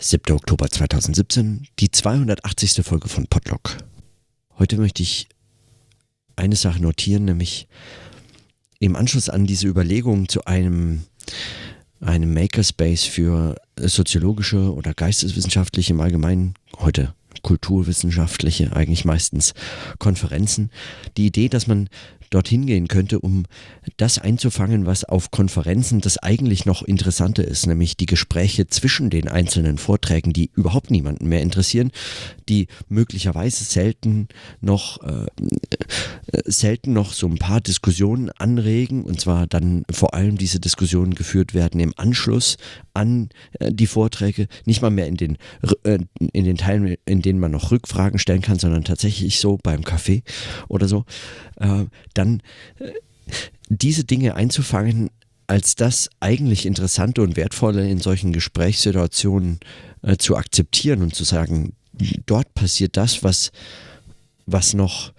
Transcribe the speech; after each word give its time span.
7. 0.00 0.32
Oktober 0.32 0.70
2017, 0.70 1.66
die 1.80 1.90
280. 1.90 2.86
Folge 2.86 3.08
von 3.08 3.26
Podlock. 3.26 3.78
Heute 4.56 4.76
möchte 4.76 5.02
ich 5.02 5.28
eine 6.36 6.54
Sache 6.54 6.80
notieren, 6.80 7.24
nämlich 7.24 7.66
im 8.78 8.94
Anschluss 8.94 9.28
an 9.28 9.44
diese 9.44 9.66
Überlegung 9.66 10.28
zu 10.28 10.44
einem, 10.44 11.02
einem 12.00 12.32
Makerspace 12.32 13.06
für 13.06 13.56
soziologische 13.76 14.72
oder 14.72 14.94
geisteswissenschaftliche 14.94 15.94
im 15.94 16.00
Allgemeinen, 16.00 16.54
heute 16.78 17.12
kulturwissenschaftliche, 17.42 18.76
eigentlich 18.76 19.04
meistens 19.04 19.52
Konferenzen, 19.98 20.70
die 21.16 21.26
Idee, 21.26 21.48
dass 21.48 21.66
man 21.66 21.88
dorthin 22.30 22.66
gehen 22.66 22.88
könnte, 22.88 23.20
um 23.20 23.44
das 23.96 24.18
einzufangen, 24.18 24.86
was 24.86 25.04
auf 25.04 25.30
Konferenzen 25.30 26.00
das 26.00 26.18
eigentlich 26.18 26.66
noch 26.66 26.82
Interessante 26.82 27.42
ist, 27.42 27.66
nämlich 27.66 27.96
die 27.96 28.06
Gespräche 28.06 28.66
zwischen 28.66 29.10
den 29.10 29.28
einzelnen 29.28 29.78
Vorträgen, 29.78 30.32
die 30.32 30.50
überhaupt 30.54 30.90
niemanden 30.90 31.28
mehr 31.28 31.42
interessieren, 31.42 31.90
die 32.48 32.68
möglicherweise 32.88 33.64
selten 33.64 34.28
noch 34.60 35.02
äh, 35.02 35.26
äh, 36.32 36.42
selten 36.44 36.92
noch 36.92 37.12
so 37.12 37.26
ein 37.26 37.38
paar 37.38 37.60
Diskussionen 37.60 38.30
anregen 38.30 39.04
und 39.04 39.20
zwar 39.20 39.46
dann 39.46 39.84
vor 39.90 40.14
allem 40.14 40.36
diese 40.38 40.60
Diskussionen 40.60 41.14
geführt 41.14 41.54
werden 41.54 41.80
im 41.80 41.94
Anschluss 41.96 42.56
an 42.94 43.28
äh, 43.58 43.72
die 43.72 43.86
Vorträge, 43.86 44.48
nicht 44.64 44.82
mal 44.82 44.90
mehr 44.90 45.06
in 45.06 45.16
den 45.16 45.38
äh, 45.84 45.98
in 46.32 46.44
den 46.44 46.56
Teilen, 46.56 46.96
in 47.04 47.22
denen 47.22 47.40
man 47.40 47.52
noch 47.52 47.70
Rückfragen 47.70 48.18
stellen 48.18 48.42
kann, 48.42 48.58
sondern 48.58 48.84
tatsächlich 48.84 49.38
so 49.40 49.58
beim 49.62 49.84
Kaffee 49.84 50.22
oder 50.68 50.88
so. 50.88 51.04
Dann 52.18 52.42
äh, 52.78 52.92
diese 53.68 54.04
Dinge 54.04 54.34
einzufangen 54.34 55.10
als 55.46 55.76
das 55.76 56.10
eigentlich 56.20 56.66
Interessante 56.66 57.22
und 57.22 57.36
Wertvolle 57.36 57.88
in 57.88 57.98
solchen 57.98 58.32
Gesprächssituationen 58.32 59.60
äh, 60.02 60.16
zu 60.18 60.36
akzeptieren 60.36 61.02
und 61.02 61.14
zu 61.14 61.24
sagen, 61.24 61.72
dort 62.26 62.52
passiert 62.54 62.96
das, 62.96 63.24
was, 63.24 63.50
was 64.44 64.74
noch, 64.74 65.12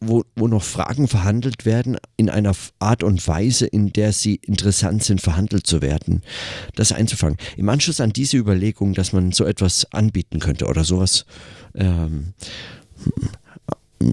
wo, 0.00 0.24
wo 0.34 0.48
noch 0.48 0.64
Fragen 0.64 1.06
verhandelt 1.06 1.64
werden, 1.64 1.98
in 2.16 2.28
einer 2.28 2.52
Art 2.80 3.04
und 3.04 3.26
Weise, 3.28 3.66
in 3.66 3.92
der 3.92 4.12
sie 4.12 4.34
interessant 4.36 5.04
sind, 5.04 5.20
verhandelt 5.20 5.66
zu 5.66 5.80
werden, 5.80 6.22
das 6.74 6.90
einzufangen. 6.90 7.38
Im 7.56 7.68
Anschluss 7.68 8.00
an 8.00 8.12
diese 8.12 8.38
Überlegung, 8.38 8.92
dass 8.94 9.12
man 9.12 9.30
so 9.30 9.44
etwas 9.44 9.86
anbieten 9.92 10.40
könnte 10.40 10.66
oder 10.66 10.82
sowas 10.82 11.26
ähm, 11.74 12.34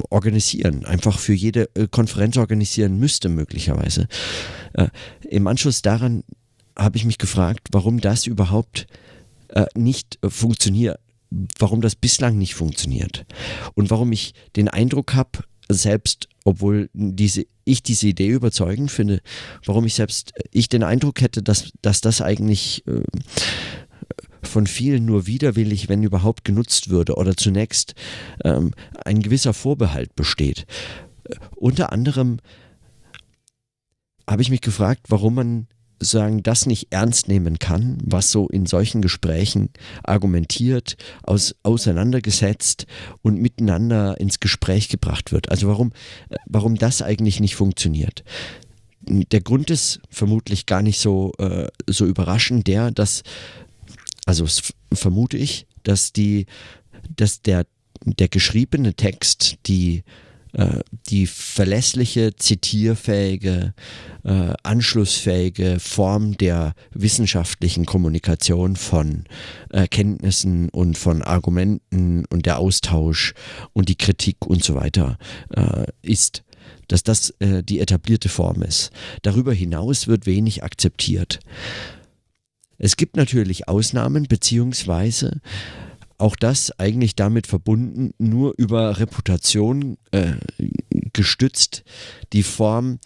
organisieren, 0.10 0.86
einfach 0.86 1.20
für 1.20 1.34
jede 1.34 1.70
äh, 1.76 1.88
Konferenz 1.90 2.38
organisieren 2.38 3.00
müsste 3.00 3.30
möglicherweise. 3.30 4.08
Äh, 4.74 4.88
Im 5.30 5.48
Anschluss 5.48 5.82
daran 5.82 6.24
habe 6.78 6.98
ich 6.98 7.06
mich 7.06 7.18
gefragt, 7.18 7.68
warum 7.72 8.00
das 8.00 8.26
überhaupt 8.26 8.88
äh, 9.50 9.66
nicht 9.76 10.20
funktioniert, 10.28 11.00
warum 11.58 11.82
das 11.82 11.96
bislang 11.96 12.38
nicht 12.38 12.56
funktioniert 12.56 13.26
und 13.76 13.90
warum 13.90 14.12
ich 14.12 14.34
den 14.56 14.68
Eindruck 14.68 15.14
habe, 15.14 15.40
selbst 15.70 16.28
obwohl 16.46 16.90
diese, 16.94 17.46
ich 17.64 17.84
diese 17.84 18.08
Idee 18.08 18.30
überzeugend 18.30 18.92
finde, 18.92 19.22
warum 19.66 19.86
ich 19.86 19.94
selbst 19.94 20.34
ich 20.52 20.70
den 20.70 20.84
Eindruck 20.84 21.22
hätte, 21.22 21.44
dass, 21.44 21.72
dass 21.82 22.02
das 22.02 22.22
eigentlich 22.22 22.84
äh, 22.88 23.04
von 24.42 24.68
vielen 24.68 25.06
nur 25.06 25.28
widerwillig, 25.28 25.90
wenn 25.90 26.04
überhaupt 26.04 26.46
genutzt 26.46 26.90
würde 26.90 27.16
oder 27.16 27.36
zunächst 27.36 27.96
ähm, 28.44 28.72
ein 29.06 29.22
gewisser 29.22 29.54
Vorbehalt 29.54 30.16
besteht. 30.16 30.66
Äh, 31.26 31.36
unter 31.56 31.92
anderem 31.92 32.38
habe 34.30 34.42
ich 34.42 34.50
mich 34.50 34.62
gefragt, 34.62 35.08
warum 35.10 35.36
man 35.36 35.68
sagen, 36.02 36.44
das 36.44 36.66
nicht 36.66 36.88
ernst 36.92 37.28
nehmen 37.28 37.60
kann, 37.60 37.98
was 38.04 38.32
so 38.32 38.48
in 38.48 38.66
solchen 38.66 39.02
Gesprächen 39.02 39.70
argumentiert, 40.04 40.96
aus, 41.24 41.56
auseinandergesetzt 41.64 42.86
und 43.22 43.42
miteinander 43.42 44.20
ins 44.20 44.40
Gespräch 44.40 44.90
gebracht 44.90 45.32
wird. 45.32 45.50
Also 45.50 45.68
warum, 45.68 45.92
äh, 46.30 46.38
warum 46.46 46.76
das 46.76 47.02
eigentlich 47.02 47.40
nicht 47.40 47.56
funktioniert. 47.56 48.24
Der 49.02 49.42
Grund 49.42 49.70
ist 49.70 50.02
vermutlich 50.10 50.66
gar 50.66 50.82
nicht 50.82 51.00
so, 51.00 51.32
äh, 51.40 51.68
so 51.88 52.06
überraschend, 52.06 52.68
der, 52.68 52.92
dass 52.92 53.24
also 54.30 54.46
vermute 54.94 55.38
ich, 55.38 55.66
dass 55.82 56.14
die, 56.14 56.46
dass 57.16 57.42
der, 57.42 57.66
der 58.06 58.28
geschriebene 58.28 58.94
Text, 58.94 59.56
die, 59.66 60.04
äh, 60.54 60.82
die 61.10 61.26
verlässliche, 61.26 62.36
zitierfähige, 62.36 63.74
äh, 64.24 64.54
anschlussfähige 64.62 65.80
Form 65.80 66.38
der 66.38 66.76
wissenschaftlichen 66.92 67.88
Kommunikation 67.88 68.76
von 68.76 69.24
Erkenntnissen 69.72 70.70
und 70.70 70.96
von 70.96 71.24
Argumenten 71.24 72.26
und 72.30 72.46
der 72.46 72.60
Austausch 72.60 73.34
und 73.74 73.90
die 73.90 73.98
Kritik 73.98 74.46
und 74.46 74.64
so 74.64 74.76
weiter 74.76 75.18
äh, 75.56 75.86
ist 76.04 76.44
dass 76.88 77.04
das 77.04 77.30
äh, 77.40 77.62
die 77.64 77.80
etablierte 77.80 78.30
Form 78.30 78.64
ist. 78.64 78.92
Darüber 79.22 79.54
hinaus 79.54 80.08
wird 80.08 80.26
wenig 80.26 80.64
akzeptiert. 80.64 81.40
Es 82.80 82.96
gibt 82.96 83.18
natürlich 83.18 83.68
Ausnahmen, 83.68 84.24
beziehungsweise 84.24 85.42
auch 86.18 86.36
das 86.36 86.78
eigentlich 86.80 87.16
damit 87.16 87.48
verbunden, 87.48 88.14
nur 88.18 88.54
über 88.58 89.00
Reputation 89.00 89.98
äh, 90.12 90.34
gestützt, 91.14 91.84
die 92.34 92.44
Form, 92.44 93.00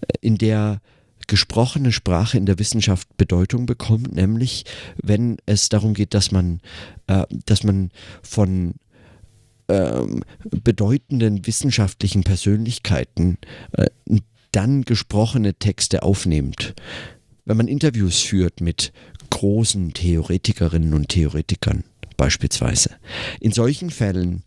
äh, 0.00 0.12
in 0.20 0.38
der 0.38 0.80
gesprochene 1.26 1.92
Sprache 1.92 2.38
in 2.38 2.46
der 2.46 2.58
Wissenschaft 2.58 3.08
Bedeutung 3.16 3.66
bekommt, 3.66 4.14
nämlich 4.14 4.64
wenn 5.02 5.38
es 5.44 5.68
darum 5.68 5.92
geht, 5.92 6.14
dass 6.14 6.30
man, 6.30 6.60
äh, 7.08 7.24
dass 7.46 7.64
man 7.64 7.90
von 8.22 8.74
ähm, 9.68 10.22
bedeutenden 10.48 11.46
wissenschaftlichen 11.46 12.22
Persönlichkeiten 12.22 13.38
äh, 13.72 13.86
dann 14.52 14.82
gesprochene 14.82 15.54
Texte 15.54 16.04
aufnimmt 16.04 16.74
wenn 17.46 17.56
man 17.56 17.68
Interviews 17.68 18.20
führt 18.20 18.60
mit 18.60 18.92
großen 19.30 19.94
Theoretikerinnen 19.94 20.92
und 20.92 21.08
Theoretikern 21.08 21.84
beispielsweise. 22.16 22.90
In 23.40 23.52
solchen 23.52 23.90
Fällen 23.90 24.42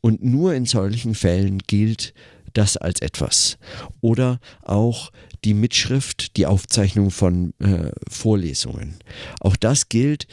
und 0.00 0.24
nur 0.24 0.54
in 0.54 0.64
solchen 0.64 1.14
Fällen 1.14 1.58
gilt 1.58 2.14
das 2.54 2.76
als 2.76 3.00
etwas. 3.00 3.58
Oder 4.00 4.40
auch 4.62 5.12
die 5.44 5.54
Mitschrift, 5.54 6.36
die 6.36 6.46
Aufzeichnung 6.46 7.10
von 7.10 7.52
äh, 7.60 7.92
Vorlesungen. 8.08 8.96
Auch 9.40 9.56
das 9.56 9.88
gilt 9.88 10.26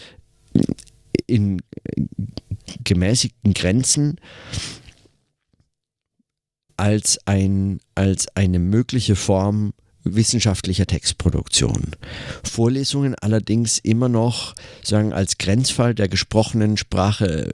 in 1.27 1.61
gemäßigten 2.83 3.53
Grenzen 3.53 4.19
als, 6.77 7.19
ein, 7.25 7.79
als 7.93 8.27
eine 8.35 8.59
mögliche 8.59 9.15
Form 9.15 9.73
wissenschaftlicher 10.05 10.88
Textproduktion. 10.88 11.91
Vorlesungen 12.43 13.16
allerdings 13.16 13.79
immer 13.79 14.07
noch 14.07 14.55
sagen 14.83 15.11
als 15.11 15.38
Grenzfall 15.38 15.93
der 15.93 16.07
gesprochenen 16.07 16.77
Sprache 16.77 17.51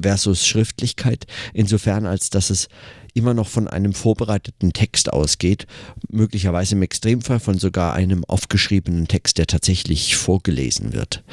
versus 0.00 0.46
Schriftlichkeit, 0.46 1.26
insofern 1.52 2.06
als 2.06 2.30
dass 2.30 2.50
es 2.50 2.68
immer 3.14 3.34
noch 3.34 3.48
von 3.48 3.68
einem 3.68 3.92
vorbereiteten 3.92 4.72
Text 4.72 5.12
ausgeht, 5.12 5.66
möglicherweise 6.08 6.76
im 6.76 6.82
Extremfall 6.82 7.40
von 7.40 7.58
sogar 7.58 7.94
einem 7.94 8.24
aufgeschriebenen 8.24 9.08
Text, 9.08 9.38
der 9.38 9.46
tatsächlich 9.46 10.16
vorgelesen 10.16 10.92
wird. 10.92 11.24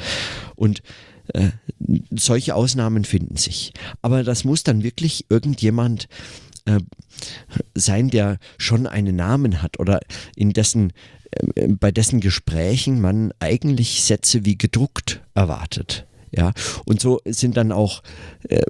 Und 0.56 0.82
äh, 1.34 1.50
solche 2.10 2.54
Ausnahmen 2.54 3.04
finden 3.04 3.36
sich. 3.36 3.72
Aber 4.02 4.24
das 4.24 4.44
muss 4.44 4.64
dann 4.64 4.82
wirklich 4.82 5.26
irgendjemand 5.28 6.08
äh, 6.68 6.80
sein, 7.74 8.10
der 8.10 8.38
schon 8.58 8.86
einen 8.86 9.16
Namen 9.16 9.62
hat 9.62 9.80
oder 9.80 10.00
in 10.36 10.52
dessen, 10.52 10.92
äh, 11.30 11.68
bei 11.68 11.90
dessen 11.90 12.20
Gesprächen 12.20 13.00
man 13.00 13.32
eigentlich 13.40 14.04
Sätze 14.04 14.44
wie 14.44 14.58
gedruckt 14.58 15.22
erwartet. 15.34 16.06
Ja, 16.30 16.52
und 16.84 17.00
so 17.00 17.20
sind 17.24 17.56
dann 17.56 17.72
auch 17.72 18.02
äh, 18.50 18.60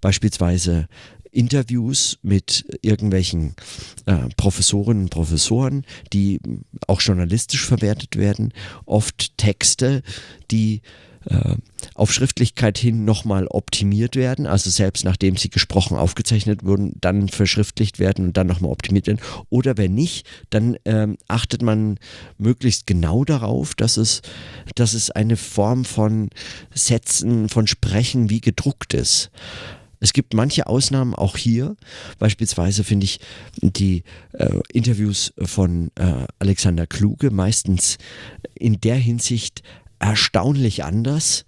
beispielsweise 0.00 0.88
Interviews 1.30 2.18
mit 2.22 2.64
irgendwelchen 2.82 3.54
äh, 4.06 4.28
Professorinnen 4.36 5.04
und 5.04 5.10
Professoren, 5.10 5.84
die 6.12 6.40
auch 6.88 7.00
journalistisch 7.00 7.66
verwertet 7.66 8.16
werden, 8.16 8.52
oft 8.84 9.38
Texte, 9.38 10.02
die 10.50 10.82
äh, 11.26 11.56
auf 11.94 12.12
Schriftlichkeit 12.12 12.76
hin 12.78 13.04
nochmal 13.04 13.46
optimiert 13.46 14.16
werden, 14.16 14.46
also 14.46 14.70
selbst 14.70 15.04
nachdem 15.04 15.36
sie 15.36 15.48
gesprochen 15.48 15.96
aufgezeichnet 15.96 16.64
wurden, 16.64 16.96
dann 17.00 17.28
verschriftlicht 17.28 17.98
werden 17.98 18.26
und 18.26 18.36
dann 18.36 18.46
nochmal 18.46 18.70
optimiert 18.70 19.06
werden. 19.06 19.20
Oder 19.48 19.76
wenn 19.76 19.94
nicht, 19.94 20.26
dann 20.50 20.76
ähm, 20.84 21.16
achtet 21.28 21.62
man 21.62 21.98
möglichst 22.38 22.86
genau 22.86 23.24
darauf, 23.24 23.74
dass 23.74 23.96
es, 23.96 24.22
dass 24.74 24.94
es 24.94 25.10
eine 25.10 25.36
Form 25.36 25.84
von 25.84 26.30
Sätzen, 26.74 27.48
von 27.48 27.66
Sprechen 27.66 28.28
wie 28.30 28.40
gedruckt 28.40 28.94
ist. 28.94 29.30
Es 30.00 30.12
gibt 30.12 30.34
manche 30.34 30.66
Ausnahmen 30.66 31.14
auch 31.14 31.38
hier. 31.38 31.76
Beispielsweise 32.18 32.84
finde 32.84 33.04
ich 33.04 33.20
die 33.62 34.02
äh, 34.32 34.60
Interviews 34.70 35.32
von 35.38 35.90
äh, 35.94 36.26
Alexander 36.38 36.86
Kluge 36.86 37.30
meistens 37.30 37.96
in 38.54 38.78
der 38.80 38.96
Hinsicht 38.96 39.62
erstaunlich 39.98 40.84
anders, 40.84 41.44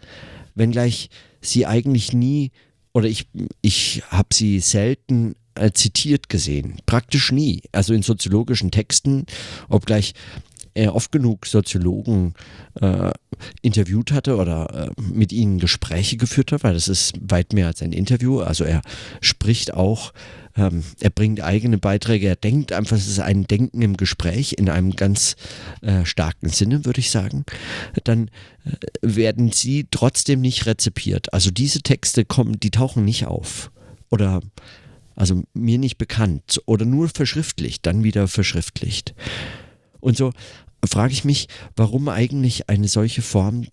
wenngleich 0.54 1.10
sie 1.40 1.66
eigentlich 1.66 2.12
nie, 2.12 2.52
oder 2.92 3.08
ich, 3.08 3.28
ich 3.60 4.02
habe 4.08 4.28
sie 4.32 4.60
selten 4.60 5.34
äh, 5.54 5.70
zitiert 5.72 6.28
gesehen, 6.28 6.80
praktisch 6.86 7.32
nie. 7.32 7.62
Also 7.72 7.94
in 7.94 8.02
soziologischen 8.02 8.70
Texten, 8.70 9.26
obgleich 9.68 10.14
er 10.76 10.94
oft 10.94 11.10
genug 11.10 11.46
Soziologen 11.46 12.34
äh, 12.80 13.10
interviewt 13.62 14.12
hatte 14.12 14.36
oder 14.36 14.90
äh, 14.96 15.02
mit 15.02 15.32
ihnen 15.32 15.58
Gespräche 15.58 16.16
geführt 16.16 16.52
hat, 16.52 16.64
weil 16.64 16.74
das 16.74 16.88
ist 16.88 17.14
weit 17.20 17.52
mehr 17.52 17.66
als 17.66 17.82
ein 17.82 17.92
Interview. 17.92 18.40
Also 18.40 18.64
er 18.64 18.82
spricht 19.20 19.74
auch, 19.74 20.12
ähm, 20.56 20.82
er 21.00 21.10
bringt 21.10 21.40
eigene 21.40 21.78
Beiträge, 21.78 22.28
er 22.28 22.36
denkt 22.36 22.72
einfach, 22.72 22.96
es 22.96 23.08
ist 23.08 23.20
ein 23.20 23.46
Denken 23.46 23.80
im 23.80 23.96
Gespräch 23.96 24.54
in 24.58 24.68
einem 24.68 24.92
ganz 24.92 25.36
äh, 25.80 26.04
starken 26.04 26.48
Sinne, 26.48 26.84
würde 26.84 27.00
ich 27.00 27.10
sagen. 27.10 27.44
Dann 28.04 28.30
äh, 28.64 28.70
werden 29.00 29.52
sie 29.52 29.86
trotzdem 29.90 30.40
nicht 30.40 30.66
rezipiert. 30.66 31.32
Also 31.32 31.50
diese 31.50 31.80
Texte 31.80 32.24
kommen, 32.24 32.60
die 32.60 32.70
tauchen 32.70 33.04
nicht 33.04 33.26
auf. 33.26 33.70
Oder 34.10 34.40
also 35.14 35.42
mir 35.54 35.78
nicht 35.78 35.96
bekannt 35.96 36.60
oder 36.66 36.84
nur 36.84 37.08
verschriftlicht, 37.08 37.86
dann 37.86 38.04
wieder 38.04 38.28
verschriftlicht. 38.28 39.14
Und 40.00 40.16
so 40.16 40.32
frage 40.86 41.12
ich 41.12 41.24
mich, 41.24 41.48
warum 41.74 42.08
eigentlich 42.08 42.68
eine 42.68 42.88
solche 42.88 43.22
Form 43.22 43.66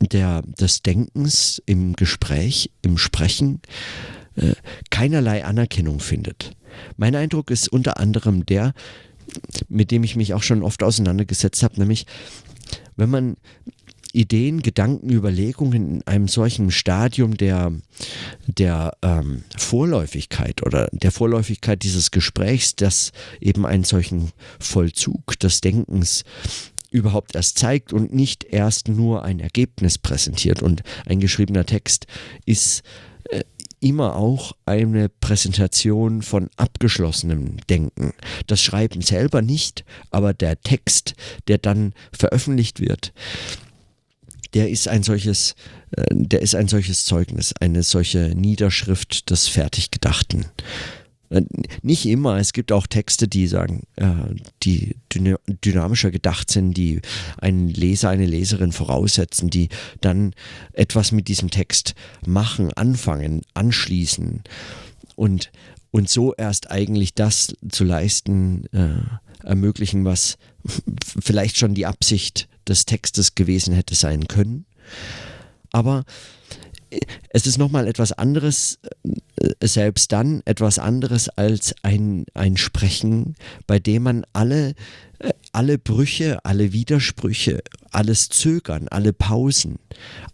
der, 0.00 0.42
des 0.42 0.82
Denkens 0.82 1.62
im 1.66 1.94
Gespräch, 1.94 2.70
im 2.82 2.98
Sprechen, 2.98 3.60
äh, 4.36 4.54
keinerlei 4.90 5.44
Anerkennung 5.44 6.00
findet. 6.00 6.56
Mein 6.96 7.14
Eindruck 7.14 7.50
ist 7.50 7.68
unter 7.68 7.98
anderem 7.98 8.46
der, 8.46 8.72
mit 9.68 9.90
dem 9.90 10.04
ich 10.04 10.16
mich 10.16 10.34
auch 10.34 10.42
schon 10.42 10.62
oft 10.62 10.82
auseinandergesetzt 10.82 11.62
habe, 11.62 11.78
nämlich 11.78 12.06
wenn 12.96 13.10
man 13.10 13.36
Ideen, 14.12 14.62
Gedanken, 14.62 15.10
Überlegungen 15.10 15.96
in 15.96 16.06
einem 16.06 16.28
solchen 16.28 16.70
Stadium 16.70 17.36
der, 17.36 17.72
der 18.46 18.96
ähm, 19.02 19.44
Vorläufigkeit 19.56 20.64
oder 20.64 20.88
der 20.92 21.12
Vorläufigkeit 21.12 21.82
dieses 21.82 22.10
Gesprächs, 22.10 22.76
das 22.76 23.12
eben 23.40 23.66
einen 23.66 23.84
solchen 23.84 24.32
Vollzug 24.60 25.38
des 25.38 25.60
Denkens 25.60 26.24
überhaupt 26.90 27.34
erst 27.34 27.58
zeigt 27.58 27.92
und 27.92 28.12
nicht 28.12 28.44
erst 28.44 28.88
nur 28.88 29.24
ein 29.24 29.40
Ergebnis 29.40 29.98
präsentiert. 29.98 30.62
Und 30.62 30.82
ein 31.06 31.20
geschriebener 31.20 31.64
Text 31.64 32.06
ist 32.44 32.82
äh, 33.30 33.42
immer 33.80 34.14
auch 34.14 34.52
eine 34.64 35.08
Präsentation 35.08 36.22
von 36.22 36.48
abgeschlossenem 36.56 37.56
Denken. 37.68 38.12
Das 38.46 38.62
Schreiben 38.62 39.00
selber 39.00 39.42
nicht, 39.42 39.84
aber 40.10 40.32
der 40.34 40.60
Text, 40.60 41.14
der 41.48 41.58
dann 41.58 41.92
veröffentlicht 42.12 42.78
wird, 42.78 43.12
der 44.54 44.70
ist 44.70 44.88
ein 44.88 45.02
solches, 45.02 45.54
äh, 45.96 46.04
der 46.10 46.42
ist 46.42 46.54
ein 46.54 46.68
solches 46.68 47.04
Zeugnis, 47.04 47.54
eine 47.60 47.82
solche 47.82 48.34
Niederschrift 48.34 49.30
des 49.30 49.48
Fertiggedachten. 49.48 50.46
Äh, 51.32 51.42
nicht 51.82 52.06
immer, 52.06 52.36
es 52.36 52.52
gibt 52.52 52.72
auch 52.72 52.86
Texte, 52.86 53.26
die 53.26 53.46
sagen, 53.46 53.84
äh, 53.96 54.06
die 54.62 54.96
dynamischer 55.64 56.10
gedacht 56.10 56.50
sind, 56.50 56.74
die 56.74 57.00
einen 57.38 57.68
Leser, 57.68 58.10
eine 58.10 58.26
Leserin 58.26 58.72
voraussetzen, 58.72 59.48
die 59.50 59.68
dann 60.00 60.34
etwas 60.72 61.12
mit 61.12 61.28
diesem 61.28 61.50
Text 61.50 61.94
machen, 62.26 62.72
anfangen, 62.74 63.42
anschließen 63.54 64.42
und, 65.16 65.50
und 65.90 66.08
so 66.08 66.34
erst 66.34 66.70
eigentlich 66.70 67.14
das 67.14 67.54
zu 67.70 67.84
leisten, 67.84 68.66
äh, 68.72 69.46
ermöglichen, 69.46 70.04
was 70.04 70.36
vielleicht 71.20 71.56
schon 71.56 71.74
die 71.74 71.86
Absicht 71.86 72.48
des 72.68 72.86
Textes 72.86 73.34
gewesen 73.34 73.74
hätte 73.74 73.94
sein 73.94 74.28
können. 74.28 74.66
Aber 75.72 76.04
äh, 76.90 77.00
es 77.30 77.46
ist 77.46 77.58
nochmal 77.58 77.88
etwas 77.88 78.12
anderes, 78.12 78.78
äh, 79.04 79.66
selbst 79.66 80.12
dann 80.12 80.42
etwas 80.44 80.78
anderes 80.78 81.28
als 81.28 81.74
ein, 81.82 82.26
ein 82.34 82.56
Sprechen, 82.56 83.34
bei 83.66 83.78
dem 83.78 84.04
man 84.04 84.26
alle, 84.32 84.74
äh, 85.18 85.32
alle 85.52 85.78
Brüche, 85.78 86.44
alle 86.44 86.72
Widersprüche, 86.72 87.62
alles 87.90 88.28
Zögern, 88.28 88.88
alle 88.88 89.12
Pausen, 89.12 89.78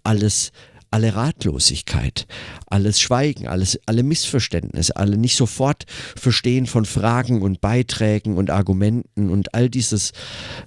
alles 0.03 0.53
alle 0.91 1.15
Ratlosigkeit, 1.15 2.27
alles 2.67 3.01
Schweigen, 3.01 3.47
alles, 3.47 3.79
alle 3.87 4.03
Missverständnisse, 4.03 4.97
alle 4.97 5.17
nicht 5.17 5.37
sofort 5.37 5.85
Verstehen 6.17 6.67
von 6.67 6.85
Fragen 6.85 7.43
und 7.43 7.61
Beiträgen 7.61 8.37
und 8.37 8.51
Argumenten 8.51 9.31
und 9.31 9.55
all 9.55 9.69
dieses, 9.69 10.13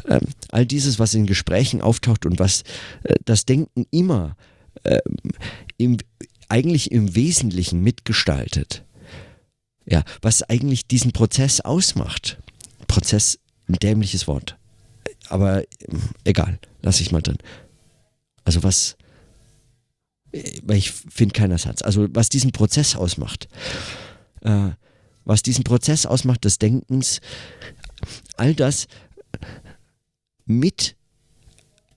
äh, 0.06 0.20
all 0.50 0.66
dieses, 0.66 1.00
was 1.00 1.14
in 1.14 1.26
Gesprächen 1.26 1.82
auftaucht 1.82 2.26
und 2.26 2.40
was 2.40 2.64
äh, 3.04 3.16
das 3.26 3.46
Denken 3.46 3.86
immer 3.92 4.36
äh, 4.84 5.00
im, 5.78 5.98
eigentlich 6.50 6.92
im 6.92 7.16
Wesentlichen 7.16 7.82
mitgestaltet. 7.82 8.84
Ja, 9.86 10.04
was 10.22 10.44
eigentlich 10.44 10.86
diesen 10.88 11.12
Prozess 11.12 11.60
ausmacht. 11.60 12.38
Prozess, 12.88 13.40
ein 13.68 13.74
dämliches 13.76 14.28
Wort. 14.28 14.58
Aber 15.30 15.64
egal, 16.24 16.60
lasse 16.82 17.02
ich 17.02 17.12
mal 17.12 17.22
drin. 17.22 17.38
Also 18.44 18.64
was, 18.64 18.98
weil 20.64 20.78
ich 20.78 20.92
finde 20.92 21.34
keinen 21.34 21.52
Ersatz. 21.52 21.82
Also 21.82 22.08
was 22.12 22.30
diesen 22.30 22.52
Prozess 22.52 22.96
ausmacht, 22.96 23.48
äh, 24.42 24.70
was 25.26 25.44
diesen 25.44 25.64
Prozess 25.64 26.06
ausmacht 26.06 26.46
des 26.46 26.58
Denkens, 26.58 27.22
all 28.38 28.56
das 28.56 28.88
mit 30.46 30.96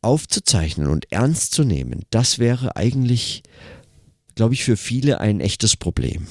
aufzuzeichnen 0.02 0.88
und 0.88 1.10
ernst 1.10 1.52
zu 1.52 1.64
nehmen, 1.64 2.02
das 2.10 2.38
wäre 2.38 2.76
eigentlich 2.76 3.42
glaube 4.34 4.54
ich, 4.54 4.64
für 4.64 4.76
viele 4.76 5.20
ein 5.20 5.40
echtes 5.40 5.76
Problem. 5.76 6.26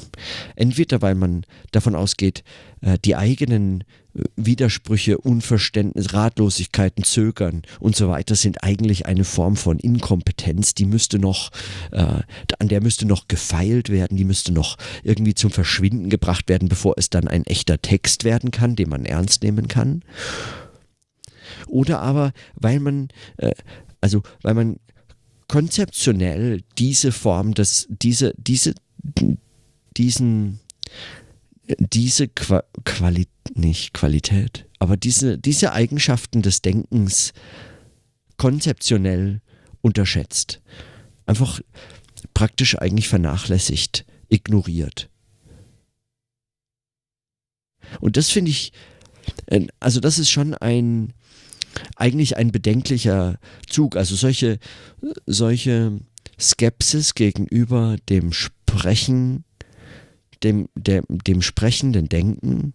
Entweder 0.56 1.02
weil 1.02 1.16
man 1.16 1.46
davon 1.72 1.96
ausgeht, 1.96 2.44
äh, 2.82 2.98
die 3.04 3.16
eigenen 3.16 3.84
äh, 4.14 4.24
Widersprüche, 4.36 5.18
Unverständnis, 5.18 6.14
Ratlosigkeiten, 6.14 7.04
Zögern 7.04 7.64
und 7.80 7.96
so 7.96 8.10
weiter 8.10 8.36
sind 8.36 8.64
eigentlich 8.64 9.06
eine 9.06 9.24
Form 9.24 9.56
von 9.56 9.80
Inkompetenz, 9.80 10.74
die 10.74 10.86
müsste 10.86 11.20
noch, 11.20 11.52
äh, 11.92 12.22
an 12.60 12.68
der 12.68 12.82
müsste 12.82 13.06
noch 13.06 13.28
gefeilt 13.28 13.90
werden, 13.90 14.18
die 14.18 14.26
müsste 14.26 14.52
noch 14.52 14.78
irgendwie 15.04 15.36
zum 15.36 15.52
Verschwinden 15.52 16.10
gebracht 16.10 16.50
werden, 16.50 16.70
bevor 16.70 16.96
es 16.98 17.10
dann 17.10 17.28
ein 17.28 17.46
echter 17.46 17.82
Text 17.82 18.24
werden 18.24 18.52
kann, 18.52 18.76
den 18.76 18.90
man 18.90 19.06
ernst 19.06 19.44
nehmen 19.44 19.68
kann. 19.68 20.04
Oder 21.68 22.02
aber, 22.02 22.34
weil 22.56 22.80
man, 22.80 23.08
also 24.02 24.22
weil 24.42 24.54
man 24.54 24.78
konzeptionell 25.48 26.62
diese 26.78 27.12
Form, 27.12 27.54
des, 27.54 27.88
diese, 27.90 28.34
diese, 28.38 28.74
diesen, 29.98 30.60
diese 31.68 32.28
Qua 32.28 32.64
Quali 32.86 33.28
nicht 33.54 33.94
Qualität, 33.94 34.66
aber 34.80 34.98
diese, 34.98 35.38
diese 35.38 35.74
Eigenschaften 35.74 36.42
des 36.42 36.62
Denkens 36.62 37.34
konzeptionell 38.38 39.42
unterschätzt. 39.82 40.62
Einfach 41.26 41.62
praktisch 42.34 42.78
eigentlich 42.78 43.08
vernachlässigt, 43.08 44.06
ignoriert. 44.30 45.10
Und 48.00 48.18
das 48.18 48.30
finde 48.30 48.52
ich, 48.52 48.72
also 49.80 50.00
das 50.00 50.20
ist 50.20 50.30
schon 50.30 50.54
ein, 50.56 51.14
eigentlich 51.96 52.38
ein 52.38 52.52
bedenklicher 52.52 53.40
Zug. 53.68 53.96
Also 53.96 54.16
solche, 54.16 54.60
solche 55.26 56.00
Skepsis 56.40 57.14
gegenüber 57.16 57.98
dem 58.10 58.34
Sprechen, 58.34 59.44
dem, 60.44 60.70
dem, 60.76 61.06
dem 61.10 61.42
sprechenden 61.42 62.10
Denken, 62.10 62.74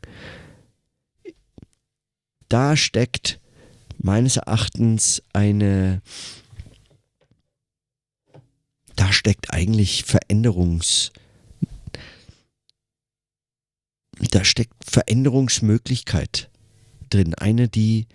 da 2.49 2.76
steckt 2.76 3.40
meines 3.99 4.37
Erachtens 4.37 5.23
eine, 5.33 6.00
da 8.97 9.12
steckt 9.12 9.52
eigentlich 9.52 10.05
Veränderungs, 10.05 11.12
da 14.31 14.45
steckt 14.45 14.75
Veränderungsmöglichkeit 14.85 16.50
drin. 17.11 17.35
Eine, 17.35 17.69
die 17.69 18.07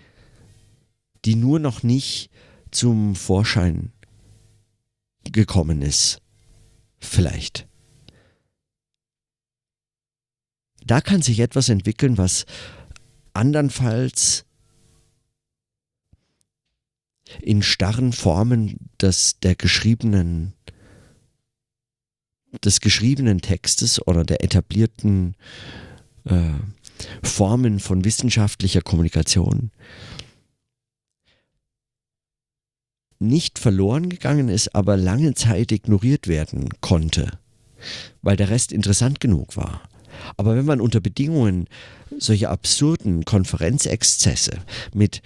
die 1.25 1.35
nur 1.35 1.59
noch 1.59 1.83
nicht 1.83 2.29
zum 2.71 3.15
Vorschein 3.15 3.91
gekommen 5.31 5.81
ist. 5.81 6.21
Vielleicht. 6.99 7.67
Da 10.85 11.01
kann 11.01 11.21
sich 11.21 11.39
etwas 11.39 11.69
entwickeln, 11.69 12.17
was 12.17 12.45
andernfalls 13.33 14.45
in 17.41 17.63
starren 17.63 18.11
Formen 18.11 18.89
des, 19.01 19.39
der 19.39 19.55
geschriebenen, 19.55 20.53
des 22.63 22.79
geschriebenen 22.81 23.41
Textes 23.41 24.05
oder 24.05 24.23
der 24.23 24.43
etablierten 24.43 25.35
äh, 26.25 26.51
Formen 27.23 27.79
von 27.79 28.05
wissenschaftlicher 28.05 28.81
Kommunikation 28.81 29.71
nicht 33.27 33.59
verloren 33.59 34.09
gegangen 34.09 34.49
ist, 34.49 34.75
aber 34.75 34.97
lange 34.97 35.33
Zeit 35.33 35.71
ignoriert 35.71 36.27
werden 36.27 36.69
konnte, 36.81 37.31
weil 38.21 38.37
der 38.37 38.49
Rest 38.49 38.71
interessant 38.71 39.19
genug 39.19 39.57
war. 39.57 39.81
Aber 40.37 40.55
wenn 40.55 40.65
man 40.65 40.79
unter 40.79 40.99
Bedingungen 40.99 41.67
solcher 42.19 42.51
absurden 42.51 43.25
Konferenzexzesse 43.25 44.59
mit 44.93 45.21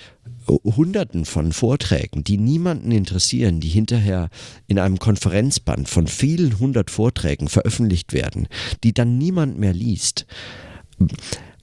Hunderten 0.48 1.26
von 1.26 1.52
Vorträgen, 1.52 2.24
die 2.24 2.38
niemanden 2.38 2.92
interessieren, 2.92 3.60
die 3.60 3.68
hinterher 3.68 4.30
in 4.68 4.80
einem 4.80 4.98
Konferenzband 4.98 5.90
von 5.90 6.08
vielen 6.08 6.60
hundert 6.60 6.90
Vorträgen 6.90 7.50
veröffentlicht 7.50 8.14
werden, 8.14 8.48
die 8.84 8.94
dann 8.94 9.18
niemand 9.18 9.60
mehr 9.60 9.74
liest. 9.74 10.26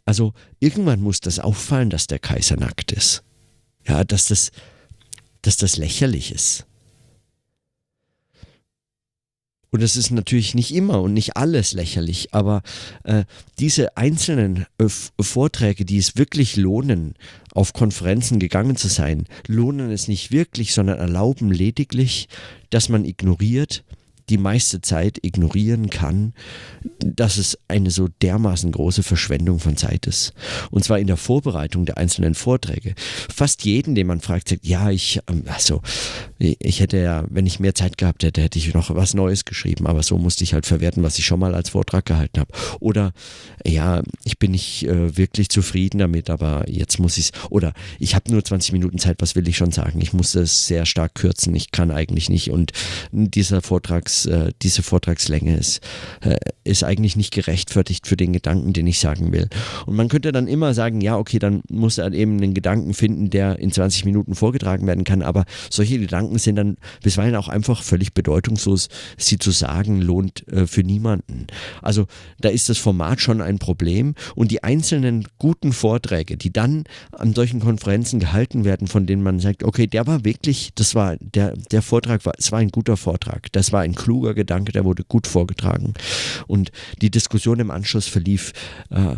Also 0.04 0.34
irgendwann 0.60 1.00
muss 1.00 1.20
das 1.20 1.38
auffallen, 1.38 1.88
dass 1.88 2.06
der 2.06 2.18
Kaiser 2.18 2.56
nackt 2.56 2.92
ist. 2.92 3.22
Ja, 3.86 4.04
dass 4.04 4.26
das, 4.26 4.50
dass 5.44 5.56
das 5.56 5.76
lächerlich 5.76 6.32
ist. 6.32 6.66
Und 9.74 9.82
das 9.82 9.96
ist 9.96 10.12
natürlich 10.12 10.54
nicht 10.54 10.72
immer 10.72 11.02
und 11.02 11.14
nicht 11.14 11.36
alles 11.36 11.72
lächerlich, 11.72 12.32
aber 12.32 12.62
äh, 13.02 13.24
diese 13.58 13.96
einzelnen 13.96 14.66
äh, 14.78 14.86
Vorträge, 15.20 15.84
die 15.84 15.98
es 15.98 16.16
wirklich 16.16 16.54
lohnen, 16.54 17.14
auf 17.54 17.72
Konferenzen 17.72 18.38
gegangen 18.38 18.76
zu 18.76 18.86
sein, 18.86 19.26
lohnen 19.48 19.90
es 19.90 20.06
nicht 20.06 20.30
wirklich, 20.30 20.74
sondern 20.74 20.98
erlauben 20.98 21.50
lediglich, 21.50 22.28
dass 22.70 22.88
man 22.88 23.04
ignoriert, 23.04 23.82
die 24.28 24.38
meiste 24.38 24.80
Zeit 24.80 25.18
ignorieren 25.22 25.90
kann, 25.90 26.32
dass 26.98 27.36
es 27.36 27.58
eine 27.68 27.90
so 27.90 28.08
dermaßen 28.22 28.72
große 28.72 29.02
Verschwendung 29.02 29.58
von 29.58 29.76
Zeit 29.76 30.06
ist. 30.06 30.32
Und 30.70 30.84
zwar 30.84 30.98
in 30.98 31.06
der 31.06 31.16
Vorbereitung 31.16 31.86
der 31.86 31.98
einzelnen 31.98 32.34
Vorträge. 32.34 32.94
Fast 33.32 33.64
jeden, 33.64 33.94
den 33.94 34.06
man 34.06 34.20
fragt, 34.20 34.48
sagt, 34.48 34.64
ja, 34.64 34.90
ich, 34.90 35.20
also, 35.46 35.82
ich 36.38 36.80
hätte 36.80 36.98
ja, 36.98 37.24
wenn 37.28 37.46
ich 37.46 37.60
mehr 37.60 37.74
Zeit 37.74 37.98
gehabt 37.98 38.22
hätte, 38.22 38.42
hätte 38.42 38.58
ich 38.58 38.72
noch 38.74 38.94
was 38.94 39.14
Neues 39.14 39.44
geschrieben, 39.44 39.86
aber 39.86 40.02
so 40.02 40.18
musste 40.18 40.44
ich 40.44 40.54
halt 40.54 40.66
verwerten, 40.66 41.02
was 41.02 41.18
ich 41.18 41.26
schon 41.26 41.40
mal 41.40 41.54
als 41.54 41.70
Vortrag 41.70 42.06
gehalten 42.06 42.40
habe. 42.40 42.52
Oder, 42.80 43.12
ja, 43.64 44.02
ich 44.24 44.38
bin 44.38 44.52
nicht 44.52 44.86
äh, 44.86 45.16
wirklich 45.16 45.48
zufrieden 45.48 45.98
damit, 45.98 46.30
aber 46.30 46.68
jetzt 46.68 46.98
muss 46.98 47.18
ich 47.18 47.26
es, 47.26 47.32
oder 47.50 47.72
ich 47.98 48.14
habe 48.14 48.30
nur 48.30 48.44
20 48.44 48.72
Minuten 48.72 48.98
Zeit, 48.98 49.16
was 49.20 49.36
will 49.36 49.48
ich 49.48 49.56
schon 49.56 49.72
sagen? 49.72 50.00
Ich 50.00 50.12
muss 50.12 50.34
es 50.34 50.66
sehr 50.66 50.86
stark 50.86 51.14
kürzen, 51.14 51.54
ich 51.54 51.70
kann 51.70 51.90
eigentlich 51.90 52.28
nicht. 52.28 52.50
Und 52.50 52.72
dieser 53.12 53.62
Vortrags 53.62 54.13
Vortrags, 54.14 54.26
äh, 54.26 54.52
diese 54.62 54.82
Vortragslänge 54.82 55.56
ist, 55.56 55.80
äh, 56.20 56.36
ist 56.64 56.84
eigentlich 56.84 57.16
nicht 57.16 57.32
gerechtfertigt 57.32 58.06
für 58.06 58.16
den 58.16 58.32
Gedanken, 58.32 58.72
den 58.72 58.86
ich 58.86 58.98
sagen 58.98 59.32
will. 59.32 59.48
Und 59.86 59.96
man 59.96 60.08
könnte 60.08 60.32
dann 60.32 60.48
immer 60.48 60.74
sagen, 60.74 61.00
ja, 61.00 61.16
okay, 61.16 61.38
dann 61.38 61.62
muss 61.68 61.98
er 61.98 62.12
eben 62.12 62.36
einen 62.36 62.54
Gedanken 62.54 62.94
finden, 62.94 63.30
der 63.30 63.58
in 63.58 63.72
20 63.72 64.04
Minuten 64.04 64.34
vorgetragen 64.34 64.86
werden 64.86 65.04
kann, 65.04 65.22
aber 65.22 65.44
solche 65.70 65.98
Gedanken 65.98 66.38
sind 66.38 66.56
dann 66.56 66.76
bisweilen 67.02 67.36
auch 67.36 67.48
einfach 67.48 67.82
völlig 67.82 68.14
bedeutungslos. 68.14 68.88
Sie 69.16 69.38
zu 69.38 69.50
sagen, 69.50 70.00
lohnt 70.00 70.46
äh, 70.48 70.66
für 70.66 70.82
niemanden. 70.82 71.46
Also 71.82 72.06
da 72.40 72.48
ist 72.48 72.68
das 72.68 72.78
Format 72.78 73.20
schon 73.20 73.40
ein 73.40 73.58
Problem 73.58 74.14
und 74.34 74.50
die 74.50 74.62
einzelnen 74.62 75.26
guten 75.38 75.72
Vorträge, 75.72 76.36
die 76.36 76.52
dann 76.52 76.84
an 77.12 77.34
solchen 77.34 77.60
Konferenzen 77.60 78.20
gehalten 78.20 78.64
werden, 78.64 78.86
von 78.86 79.06
denen 79.06 79.22
man 79.22 79.40
sagt, 79.40 79.64
okay, 79.64 79.86
der 79.86 80.06
war 80.06 80.24
wirklich, 80.24 80.70
das 80.74 80.94
war, 80.94 81.16
der, 81.20 81.54
der 81.70 81.82
Vortrag 81.82 82.24
war, 82.24 82.34
es 82.38 82.52
war 82.52 82.58
ein 82.58 82.70
guter 82.70 82.96
Vortrag, 82.96 83.52
das 83.52 83.72
war 83.72 83.80
ein 83.80 83.94
kluger 84.04 84.34
Gedanke, 84.34 84.70
der 84.70 84.84
wurde 84.84 85.02
gut 85.02 85.26
vorgetragen. 85.26 85.94
Und 86.46 86.70
die 87.00 87.10
Diskussion 87.10 87.58
im 87.58 87.70
Anschluss 87.70 88.06
verlief, 88.06 88.52
äh, 88.90 89.16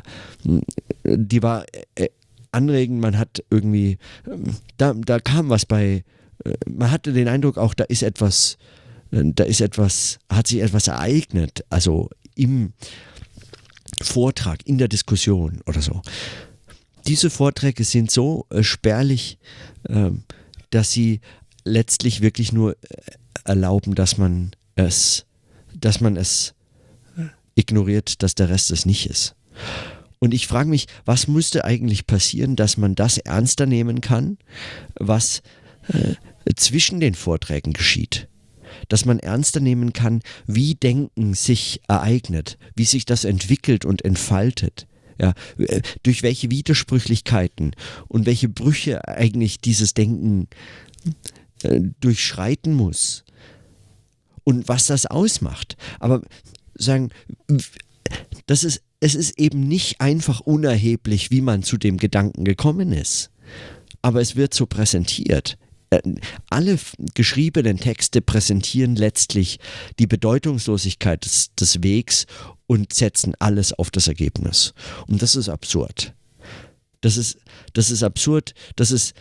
die 1.05 1.43
war 1.43 1.67
äh, 1.97 2.09
anregend, 2.53 3.01
man 3.01 3.19
hat 3.19 3.43
irgendwie, 3.51 3.99
äh, 4.27 4.37
da, 4.77 4.95
da 4.95 5.19
kam 5.19 5.49
was 5.49 5.67
bei, 5.67 6.05
äh, 6.45 6.53
man 6.71 6.93
hatte 6.93 7.13
den 7.13 7.27
Eindruck 7.27 7.59
auch, 7.59 7.75
da 7.75 7.83
ist 7.83 8.05
etwas, 8.05 8.59
äh, 9.11 9.23
da 9.25 9.43
ist 9.43 9.61
etwas, 9.61 10.21
hat 10.31 10.47
sich 10.47 10.61
etwas 10.61 10.87
ereignet, 10.87 11.65
also 11.69 12.09
im 12.37 12.73
Vortrag, 14.03 14.61
in 14.67 14.79
der 14.79 14.89
Diskussion 14.89 15.63
oder 15.67 15.83
so. 15.83 16.01
Diese 17.09 17.31
Vorträge 17.31 17.83
sind 17.83 18.13
so 18.13 18.47
äh, 18.51 18.63
spärlich, 18.63 19.39
ähm, 19.89 20.23
dass 20.71 20.93
sie 20.93 21.21
letztlich 21.65 22.21
wirklich 22.21 22.53
nur 22.53 22.77
erlauben, 23.45 23.95
dass 23.97 24.19
man 24.19 24.53
es, 24.77 25.27
dass 25.75 26.01
man 26.01 26.17
es 26.17 26.55
ignoriert, 27.57 28.23
dass 28.23 28.37
der 28.37 28.49
Rest 28.49 28.71
es 28.71 28.87
nicht 28.87 29.11
ist. 29.11 29.35
Und 30.19 30.33
ich 30.33 30.47
frage 30.47 30.69
mich, 30.69 30.87
was 31.05 31.29
müsste 31.29 31.65
eigentlich 31.65 32.07
passieren, 32.07 32.57
dass 32.57 32.77
man 32.77 32.95
das 32.95 33.19
ernster 33.19 33.67
nehmen 33.67 34.01
kann, 34.01 34.39
was 34.99 35.43
äh, 35.89 36.15
zwischen 36.55 37.01
den 37.01 37.15
Vorträgen 37.15 37.73
geschieht? 37.73 38.29
Dass 38.89 39.05
man 39.05 39.19
ernster 39.19 39.61
nehmen 39.61 39.93
kann, 39.93 40.23
wie 40.47 40.75
Denken 40.75 41.35
sich 41.35 41.81
ereignet, 41.89 42.59
wie 42.75 42.85
sich 42.85 43.05
das 43.05 43.25
entwickelt 43.25 43.85
und 43.85 44.05
entfaltet. 44.05 44.87
Ja, 45.19 45.33
äh, 45.59 45.81
durch 46.03 46.23
welche 46.23 46.51
Widersprüchlichkeiten 46.51 47.73
und 48.09 48.27
welche 48.27 48.51
Brüche 48.51 49.09
eigentlich 49.09 49.61
dieses 49.61 49.95
Denken 49.95 50.49
äh, 51.63 51.81
durchschreiten 52.01 52.75
muss 52.75 53.25
und 54.47 54.69
was 54.69 54.87
das 54.87 55.07
ausmacht. 55.07 55.77
Aber 55.99 56.23
sagen, 56.75 57.11
das 58.47 58.65
ist, 58.65 58.83
es 59.01 59.15
ist 59.15 59.39
eben 59.39 59.69
nicht 59.69 60.01
einfach 60.01 60.41
unerheblich, 60.41 61.31
wie 61.31 61.41
man 61.41 61.63
zu 61.63 61.77
dem 61.77 61.99
Gedanken 61.99 62.45
gekommen 62.45 62.93
ist. 62.93 63.31
Aber 64.03 64.21
es 64.21 64.37
wird 64.37 64.55
so 64.55 64.67
präsentiert. 64.67 65.59
Äh, 65.91 66.01
alle 66.49 66.79
geschriebenen 67.15 67.79
Texte 67.79 68.23
präsentieren 68.23 68.95
letztlich 68.95 69.59
die 69.99 70.07
Bedeutungslosigkeit 70.07 71.25
des, 71.25 71.53
des 71.57 71.83
Wegs 71.83 72.27
und 72.69 72.93
setzen 72.93 73.35
alles 73.41 73.73
auf 73.73 73.91
das 73.91 74.07
Ergebnis. 74.07 74.75
Und 75.09 75.23
das 75.23 75.35
ist 75.35 75.49
absurd. 75.49 76.15
Das 77.01 77.17
ist, 77.17 77.39
das 77.73 77.91
ist 77.91 78.05
absurd. 78.05 78.55
Das 78.77 78.93
ist, 78.93 79.15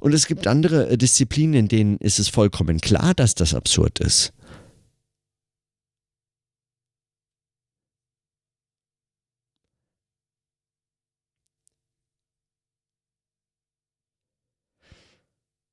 und 0.00 0.14
es 0.14 0.26
gibt 0.26 0.46
andere 0.46 0.88
äh, 0.88 0.98
Disziplinen, 0.98 1.54
in 1.54 1.68
denen 1.68 1.96
ist 1.98 2.18
es 2.18 2.28
vollkommen 2.28 2.80
klar, 2.80 3.14
dass 3.14 3.34
das 3.34 3.54
absurd 3.54 4.00
ist. 4.00 4.32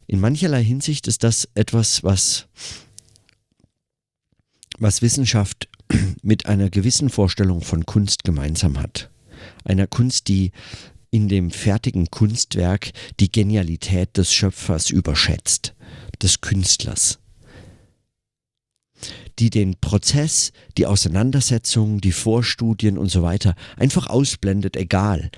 In 0.10 0.22
mancherlei 0.22 0.64
Hinsicht 0.64 1.08
ist 1.08 1.24
das 1.24 1.50
etwas, 1.54 2.02
was, 2.02 2.48
was 4.80 5.02
Wissenschaft 5.02 5.68
mit 6.22 6.46
einer 6.46 6.70
gewissen 6.70 7.10
Vorstellung 7.10 7.62
von 7.62 7.86
Kunst 7.86 8.24
gemeinsam 8.24 8.80
hat. 8.80 9.10
Einer 9.66 9.86
Kunst, 9.86 10.30
die 10.30 10.54
in 11.10 11.28
dem 11.28 11.52
fertigen 11.52 12.10
Kunstwerk 12.10 12.92
die 13.20 13.32
Genialität 13.32 14.18
des 14.18 14.34
Schöpfers 14.34 14.90
überschätzt, 14.90 15.74
des 16.22 16.42
Künstlers, 16.42 17.20
die 19.40 19.50
den 19.50 19.80
Prozess, 19.80 20.52
die 20.78 20.86
Auseinandersetzung, 20.86 22.02
die 22.02 22.12
Vorstudien 22.12 22.98
und 22.98 23.10
so 23.10 23.24
weiter 23.24 23.56
einfach 23.78 24.08
ausblendet, 24.08 24.76
egal. 24.76 25.30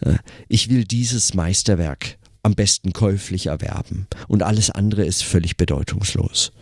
Äh, 0.00 0.18
ich 0.48 0.68
will 0.68 0.84
dieses 0.84 1.34
Meisterwerk 1.34 2.18
am 2.42 2.54
besten 2.54 2.92
käuflich 2.92 3.46
erwerben 3.46 4.08
und 4.28 4.42
alles 4.42 4.70
andere 4.70 5.04
ist 5.04 5.22
völlig 5.22 5.56
bedeutungslos. 5.56 6.52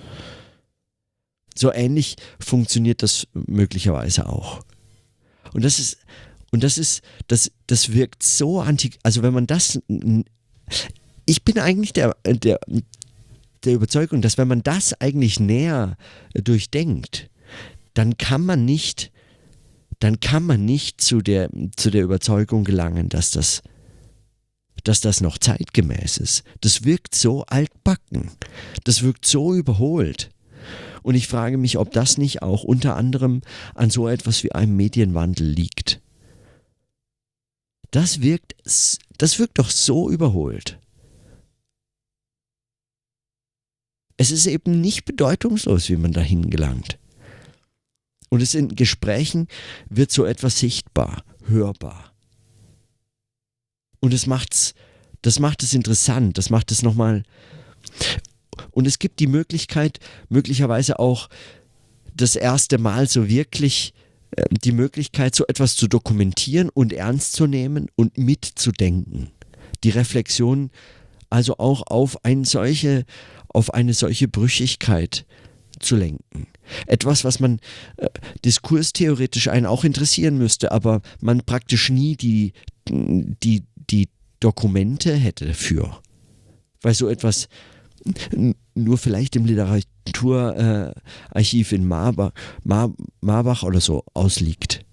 So 1.54 1.72
ähnlich 1.72 2.16
funktioniert 2.38 3.02
das 3.02 3.26
möglicherweise 3.32 4.28
auch. 4.28 4.62
Und 5.52 5.64
das 5.64 5.78
ist 5.78 5.98
und 6.50 6.64
das 6.64 6.78
ist, 6.78 7.02
das, 7.28 7.52
das 7.66 7.92
wirkt 7.92 8.22
so 8.22 8.60
anti, 8.60 8.90
also 9.02 9.22
wenn 9.22 9.32
man 9.32 9.46
das, 9.46 9.80
ich 11.26 11.44
bin 11.44 11.58
eigentlich 11.58 11.92
der, 11.92 12.16
der, 12.24 12.58
der 13.64 13.74
Überzeugung, 13.74 14.20
dass 14.20 14.36
wenn 14.36 14.48
man 14.48 14.62
das 14.62 15.00
eigentlich 15.00 15.38
näher 15.38 15.96
durchdenkt, 16.34 17.30
dann 17.94 18.18
kann 18.18 18.44
man 18.44 18.64
nicht, 18.64 19.12
dann 20.00 20.18
kann 20.18 20.44
man 20.44 20.64
nicht 20.64 21.00
zu 21.00 21.20
der, 21.20 21.50
zu 21.76 21.90
der 21.90 22.02
Überzeugung 22.02 22.64
gelangen, 22.64 23.08
dass 23.08 23.30
das, 23.30 23.62
dass 24.82 25.00
das 25.00 25.20
noch 25.20 25.38
zeitgemäß 25.38 26.16
ist. 26.16 26.42
Das 26.62 26.84
wirkt 26.84 27.14
so 27.14 27.44
altbacken. 27.44 28.30
Das 28.84 29.02
wirkt 29.02 29.26
so 29.26 29.54
überholt. 29.54 30.30
Und 31.02 31.14
ich 31.14 31.28
frage 31.28 31.58
mich, 31.58 31.78
ob 31.78 31.92
das 31.92 32.18
nicht 32.18 32.42
auch 32.42 32.64
unter 32.64 32.96
anderem 32.96 33.42
an 33.74 33.90
so 33.90 34.08
etwas 34.08 34.42
wie 34.42 34.52
einem 34.52 34.76
Medienwandel 34.76 35.46
liegt 35.46 36.00
das 37.90 38.20
wirkt, 38.20 38.54
das 39.18 39.38
wirkt 39.38 39.58
doch 39.58 39.70
so 39.70 40.10
überholt. 40.10 40.78
Es 44.16 44.30
ist 44.30 44.46
eben 44.46 44.80
nicht 44.80 45.04
bedeutungslos, 45.06 45.88
wie 45.88 45.96
man 45.96 46.12
dahin 46.12 46.50
gelangt. 46.50 46.98
Und 48.28 48.42
es 48.42 48.54
in 48.54 48.68
Gesprächen 48.76 49.48
wird 49.88 50.12
so 50.12 50.24
etwas 50.24 50.58
sichtbar, 50.58 51.24
hörbar. 51.46 52.12
Und 54.00 54.14
es 54.14 54.26
macht's, 54.26 54.74
Das 55.22 55.38
macht 55.38 55.62
es 55.62 55.74
interessant, 55.74 56.38
das 56.38 56.48
macht 56.48 56.70
es 56.70 56.82
nochmal. 56.82 57.24
Und 58.70 58.86
es 58.86 58.98
gibt 58.98 59.20
die 59.20 59.26
Möglichkeit, 59.26 59.98
möglicherweise 60.28 60.98
auch 60.98 61.28
das 62.14 62.36
erste 62.36 62.78
Mal 62.78 63.08
so 63.08 63.28
wirklich 63.28 63.92
die 64.62 64.72
Möglichkeit, 64.72 65.34
so 65.34 65.46
etwas 65.46 65.76
zu 65.76 65.88
dokumentieren 65.88 66.68
und 66.68 66.92
ernst 66.92 67.32
zu 67.32 67.46
nehmen 67.46 67.88
und 67.96 68.18
mitzudenken. 68.18 69.30
Die 69.84 69.90
Reflexion 69.90 70.70
also 71.30 71.58
auch 71.58 71.82
auf 71.86 72.24
eine 72.24 72.44
solche, 72.44 73.04
auf 73.48 73.72
eine 73.72 73.94
solche 73.94 74.28
Brüchigkeit 74.28 75.24
zu 75.78 75.96
lenken. 75.96 76.48
Etwas, 76.86 77.24
was 77.24 77.40
man 77.40 77.60
äh, 77.96 78.08
diskurstheoretisch 78.44 79.48
einen 79.48 79.66
auch 79.66 79.84
interessieren 79.84 80.36
müsste, 80.36 80.72
aber 80.72 81.00
man 81.20 81.42
praktisch 81.42 81.88
nie 81.88 82.16
die, 82.16 82.52
die, 82.88 83.64
die 83.90 84.08
Dokumente 84.40 85.14
hätte 85.14 85.46
dafür. 85.46 86.00
Weil 86.82 86.94
so 86.94 87.08
etwas 87.08 87.48
nur 88.74 88.98
vielleicht 88.98 89.36
im 89.36 89.44
Literaturarchiv 90.10 91.72
äh, 91.72 91.74
in 91.74 91.86
Marbach, 91.86 92.32
Mar, 92.64 92.92
Marbach 93.20 93.62
oder 93.62 93.80
so 93.80 94.04
ausliegt. 94.14 94.84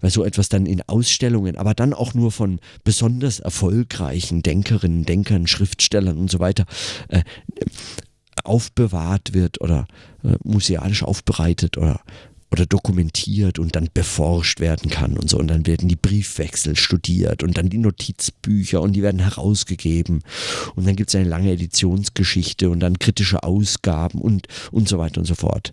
Weil 0.00 0.10
so 0.10 0.24
etwas 0.24 0.50
dann 0.50 0.66
in 0.66 0.82
Ausstellungen, 0.86 1.56
aber 1.56 1.72
dann 1.72 1.94
auch 1.94 2.12
nur 2.12 2.30
von 2.30 2.60
besonders 2.84 3.40
erfolgreichen 3.40 4.42
Denkerinnen, 4.42 5.04
Denkern, 5.04 5.46
Schriftstellern 5.46 6.18
und 6.18 6.30
so 6.30 6.38
weiter 6.38 6.66
äh, 7.08 7.22
aufbewahrt 8.44 9.32
wird 9.32 9.60
oder 9.60 9.86
äh, 10.22 10.36
musealisch 10.44 11.02
aufbereitet 11.02 11.78
oder 11.78 12.00
oder 12.50 12.66
dokumentiert 12.66 13.58
und 13.58 13.76
dann 13.76 13.88
beforscht 13.92 14.60
werden 14.60 14.90
kann 14.90 15.18
und 15.18 15.28
so. 15.28 15.38
Und 15.38 15.48
dann 15.48 15.66
werden 15.66 15.88
die 15.88 15.96
Briefwechsel 15.96 16.76
studiert 16.76 17.42
und 17.42 17.58
dann 17.58 17.68
die 17.68 17.78
Notizbücher 17.78 18.80
und 18.80 18.92
die 18.92 19.02
werden 19.02 19.20
herausgegeben. 19.20 20.22
Und 20.74 20.86
dann 20.86 20.96
gibt 20.96 21.10
es 21.10 21.16
eine 21.16 21.28
lange 21.28 21.52
Editionsgeschichte 21.52 22.70
und 22.70 22.80
dann 22.80 22.98
kritische 22.98 23.42
Ausgaben 23.42 24.20
und, 24.20 24.46
und 24.70 24.88
so 24.88 24.98
weiter 24.98 25.20
und 25.20 25.26
so 25.26 25.34
fort. 25.34 25.72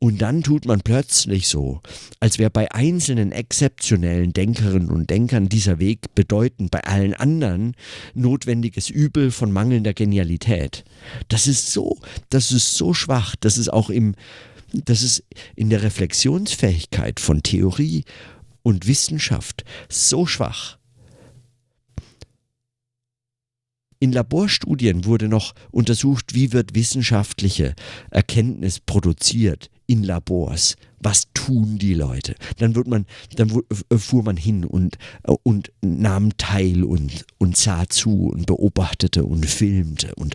Und 0.00 0.22
dann 0.22 0.44
tut 0.44 0.64
man 0.64 0.80
plötzlich 0.80 1.48
so, 1.48 1.80
als 2.20 2.38
wäre 2.38 2.50
bei 2.50 2.70
einzelnen 2.70 3.32
exzeptionellen 3.32 4.32
Denkerinnen 4.32 4.90
und 4.90 5.10
Denkern 5.10 5.48
dieser 5.48 5.80
Weg 5.80 6.14
bedeutend, 6.14 6.70
bei 6.70 6.84
allen 6.84 7.14
anderen 7.14 7.74
notwendiges 8.14 8.90
Übel 8.90 9.32
von 9.32 9.50
mangelnder 9.50 9.94
Genialität. 9.94 10.84
Das 11.26 11.48
ist 11.48 11.72
so, 11.72 11.98
das 12.30 12.52
ist 12.52 12.76
so 12.76 12.94
schwach, 12.94 13.34
das 13.40 13.58
ist 13.58 13.72
auch 13.72 13.90
im, 13.90 14.14
das 14.72 15.02
ist 15.02 15.24
in 15.56 15.68
der 15.68 15.82
Reflexionsfähigkeit 15.82 17.18
von 17.18 17.42
Theorie 17.42 18.04
und 18.62 18.86
Wissenschaft 18.86 19.64
so 19.88 20.26
schwach. 20.26 20.78
In 23.98 24.12
Laborstudien 24.12 25.06
wurde 25.06 25.26
noch 25.26 25.56
untersucht, 25.72 26.34
wie 26.34 26.52
wird 26.52 26.76
wissenschaftliche 26.76 27.74
Erkenntnis 28.12 28.78
produziert 28.78 29.70
in 29.88 30.04
Labors. 30.04 30.76
Was 31.00 31.28
tun 31.32 31.78
die 31.78 31.94
Leute? 31.94 32.34
Dann 32.58 32.74
wird 32.74 32.88
man, 32.88 33.06
dann 33.36 33.62
fuhr 33.96 34.22
man 34.22 34.36
hin 34.36 34.64
und, 34.64 34.98
und 35.44 35.72
nahm 35.80 36.36
teil 36.36 36.82
und, 36.84 37.24
und 37.38 37.56
sah 37.56 37.88
zu 37.88 38.26
und 38.26 38.46
beobachtete 38.46 39.24
und 39.24 39.46
filmte 39.46 40.14
und, 40.16 40.34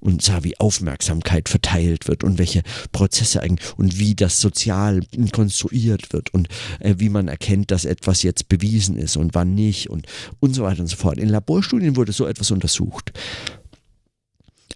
und 0.00 0.22
sah, 0.22 0.44
wie 0.44 0.58
Aufmerksamkeit 0.60 1.48
verteilt 1.48 2.08
wird 2.08 2.24
und 2.24 2.38
welche 2.38 2.62
Prozesse 2.92 3.42
eigentlich 3.42 3.76
und 3.76 3.98
wie 3.98 4.14
das 4.14 4.40
sozial 4.40 5.00
konstruiert 5.32 6.12
wird 6.12 6.32
und 6.32 6.48
äh, 6.78 6.94
wie 6.98 7.08
man 7.08 7.28
erkennt, 7.28 7.70
dass 7.70 7.84
etwas 7.84 8.22
jetzt 8.22 8.48
bewiesen 8.48 8.98
ist 8.98 9.16
und 9.16 9.34
wann 9.34 9.54
nicht 9.54 9.88
und, 9.90 10.06
und 10.40 10.54
so 10.54 10.62
weiter 10.62 10.80
und 10.80 10.88
so 10.88 10.96
fort. 10.96 11.18
In 11.18 11.30
Laborstudien 11.30 11.96
wurde 11.96 12.12
so 12.12 12.26
etwas 12.26 12.50
untersucht. 12.50 13.12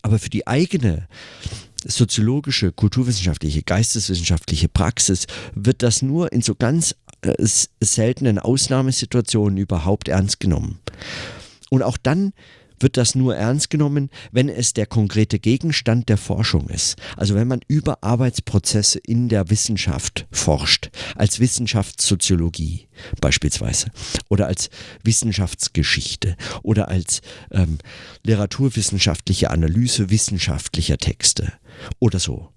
Aber 0.02 0.18
für 0.18 0.30
die 0.30 0.47
eigene 0.47 1.09
soziologische, 1.86 2.72
kulturwissenschaftliche, 2.72 3.62
geisteswissenschaftliche 3.62 4.68
Praxis 4.68 5.26
wird 5.54 5.82
das 5.82 6.02
nur 6.02 6.32
in 6.32 6.42
so 6.42 6.54
ganz 6.54 6.94
äh, 7.22 7.34
seltenen 7.80 8.38
Ausnahmesituationen 8.38 9.58
überhaupt 9.58 10.08
ernst 10.08 10.40
genommen. 10.40 10.80
Und 11.70 11.82
auch 11.82 11.96
dann 11.96 12.32
wird 12.80 12.96
das 12.96 13.14
nur 13.14 13.36
ernst 13.36 13.70
genommen, 13.70 14.10
wenn 14.32 14.49
es 14.49 14.75
der 14.75 14.86
konkrete 14.86 15.38
Gegenstand 15.38 16.08
der 16.08 16.18
Forschung 16.18 16.68
ist. 16.68 16.96
Also 17.16 17.34
wenn 17.34 17.49
man 17.49 17.60
über 17.68 18.02
Arbeitsprozesse 18.02 18.99
in 18.99 19.28
der 19.28 19.50
Wissenschaft 19.50 20.26
forscht, 20.30 20.90
als 21.14 21.40
Wissenschaftssoziologie 21.40 22.88
beispielsweise 23.20 23.90
oder 24.28 24.46
als 24.46 24.70
Wissenschaftsgeschichte 25.02 26.36
oder 26.62 26.88
als 26.88 27.22
ähm, 27.50 27.78
literaturwissenschaftliche 28.25 29.50
Analyse 29.50 30.10
wissenschaftlicher 30.10 30.99
Texte 30.99 31.52
oder 31.99 32.19
so. 32.19 32.50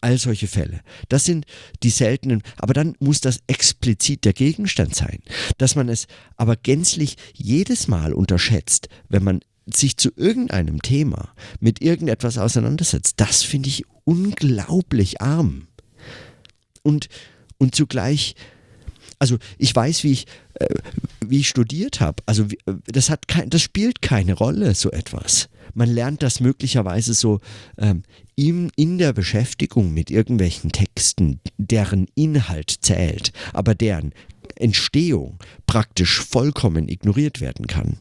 All 0.00 0.18
solche 0.18 0.48
Fälle. 0.48 0.80
Das 1.08 1.24
sind 1.24 1.46
die 1.82 1.90
seltenen, 1.90 2.42
aber 2.58 2.74
dann 2.74 2.94
muss 3.00 3.20
das 3.20 3.40
explizit 3.46 4.24
der 4.24 4.34
Gegenstand 4.34 4.94
sein. 4.94 5.20
Dass 5.58 5.76
man 5.76 5.88
es 5.88 6.06
aber 6.36 6.56
gänzlich 6.56 7.16
jedes 7.34 7.88
Mal 7.88 8.12
unterschätzt, 8.12 8.88
wenn 9.08 9.24
man 9.24 9.40
sich 9.66 9.96
zu 9.96 10.10
irgendeinem 10.16 10.82
Thema 10.82 11.32
mit 11.60 11.80
irgendetwas 11.82 12.36
auseinandersetzt, 12.38 13.14
das 13.18 13.42
finde 13.42 13.68
ich 13.68 13.84
unglaublich 14.04 15.20
arm. 15.20 15.68
Und, 16.82 17.08
und 17.58 17.74
zugleich, 17.74 18.34
also 19.18 19.38
ich 19.58 19.74
weiß, 19.74 20.02
wie 20.04 20.12
ich, 20.12 20.26
äh, 20.54 20.74
wie 21.30 21.40
ich 21.40 21.48
studiert 21.48 22.00
habe, 22.00 22.22
also 22.26 22.50
wie, 22.50 22.58
das, 22.86 23.10
hat 23.10 23.28
kein, 23.28 23.50
das 23.50 23.62
spielt 23.62 24.02
keine 24.02 24.34
Rolle, 24.34 24.74
so 24.74 24.90
etwas. 24.90 25.48
Man 25.74 25.88
lernt 25.88 26.22
das 26.22 26.40
möglicherweise 26.40 27.14
so 27.14 27.40
ähm, 27.78 28.02
in, 28.34 28.70
in 28.76 28.98
der 28.98 29.12
Beschäftigung 29.12 29.92
mit 29.94 30.10
irgendwelchen 30.10 30.72
Texten, 30.72 31.40
deren 31.56 32.08
Inhalt 32.14 32.74
zählt, 32.82 33.32
aber 33.52 33.74
deren 33.74 34.12
Entstehung 34.56 35.38
praktisch 35.66 36.20
vollkommen 36.20 36.88
ignoriert 36.88 37.40
werden 37.40 37.66
kann, 37.66 37.98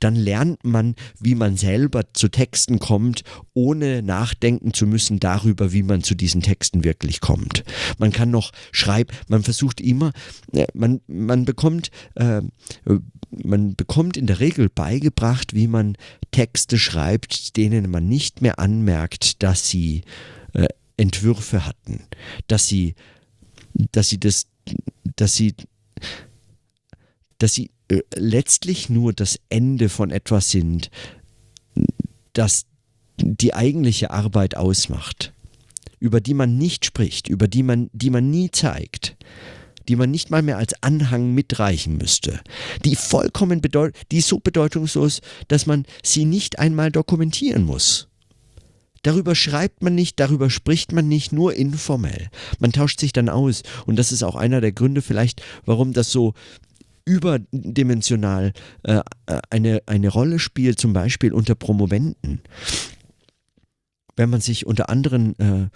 dann 0.00 0.14
lernt 0.14 0.64
man, 0.64 0.94
wie 1.18 1.34
man 1.34 1.56
selber 1.56 2.12
zu 2.14 2.28
Texten 2.28 2.78
kommt, 2.78 3.22
ohne 3.54 4.02
nachdenken 4.02 4.72
zu 4.72 4.86
müssen 4.86 5.20
darüber, 5.20 5.72
wie 5.72 5.82
man 5.82 6.02
zu 6.02 6.14
diesen 6.14 6.42
Texten 6.42 6.84
wirklich 6.84 7.20
kommt. 7.20 7.64
Man 7.98 8.12
kann 8.12 8.30
noch 8.30 8.52
schreiben, 8.72 9.14
man 9.28 9.42
versucht 9.42 9.80
immer, 9.80 10.12
äh, 10.52 10.66
man, 10.74 11.00
man 11.06 11.44
bekommt, 11.44 11.90
äh, 12.14 12.42
man 13.30 13.74
bekommt 13.76 14.16
in 14.16 14.26
der 14.26 14.40
Regel 14.40 14.68
beigebracht, 14.68 15.54
wie 15.54 15.66
man 15.66 15.96
Texte 16.30 16.78
schreibt, 16.78 17.56
denen 17.56 17.90
man 17.90 18.08
nicht 18.08 18.42
mehr 18.42 18.58
anmerkt, 18.58 19.42
dass 19.42 19.68
sie 19.68 20.02
äh, 20.54 20.68
Entwürfe 20.96 21.66
hatten, 21.66 22.04
dass 22.46 22.68
sie, 22.68 22.94
dass 23.92 24.08
sie 24.08 24.20
das, 24.20 24.46
dass 25.16 25.34
sie 25.34 25.54
dass 27.38 27.54
sie 27.54 27.70
äh, 27.88 28.02
letztlich 28.14 28.88
nur 28.88 29.12
das 29.12 29.38
Ende 29.48 29.88
von 29.88 30.10
etwas 30.10 30.50
sind, 30.50 30.90
das 32.32 32.66
die 33.18 33.54
eigentliche 33.54 34.10
Arbeit 34.10 34.56
ausmacht, 34.56 35.32
über 35.98 36.20
die 36.20 36.34
man 36.34 36.56
nicht 36.56 36.84
spricht, 36.84 37.28
über 37.28 37.48
die 37.48 37.62
man, 37.62 37.90
die 37.92 38.10
man 38.10 38.30
nie 38.30 38.50
zeigt, 38.50 39.16
die 39.88 39.96
man 39.96 40.10
nicht 40.10 40.30
mal 40.30 40.42
mehr 40.42 40.56
als 40.56 40.74
Anhang 40.82 41.34
mitreichen 41.34 41.96
müsste, 41.96 42.40
die 42.84 42.96
vollkommen 42.96 43.60
bedeut 43.60 43.94
die 44.12 44.18
ist 44.18 44.28
so 44.28 44.38
bedeutungslos, 44.38 45.20
dass 45.48 45.66
man 45.66 45.84
sie 46.02 46.24
nicht 46.24 46.58
einmal 46.58 46.90
dokumentieren 46.90 47.64
muss. 47.64 48.09
Darüber 49.02 49.34
schreibt 49.34 49.82
man 49.82 49.94
nicht, 49.94 50.20
darüber 50.20 50.50
spricht 50.50 50.92
man 50.92 51.08
nicht, 51.08 51.32
nur 51.32 51.54
informell. 51.54 52.28
Man 52.58 52.72
tauscht 52.72 53.00
sich 53.00 53.12
dann 53.12 53.28
aus. 53.28 53.62
Und 53.86 53.98
das 53.98 54.12
ist 54.12 54.22
auch 54.22 54.36
einer 54.36 54.60
der 54.60 54.72
Gründe 54.72 55.00
vielleicht, 55.00 55.42
warum 55.64 55.92
das 55.92 56.10
so 56.10 56.34
überdimensional 57.06 58.52
äh, 58.82 59.00
eine, 59.48 59.82
eine 59.86 60.08
Rolle 60.08 60.38
spielt, 60.38 60.78
zum 60.78 60.92
Beispiel 60.92 61.32
unter 61.32 61.54
Promoventen. 61.54 62.42
Wenn 64.16 64.30
man 64.30 64.42
sich 64.42 64.66
unter 64.66 64.90
anderen 64.90 65.38
äh, 65.38 65.68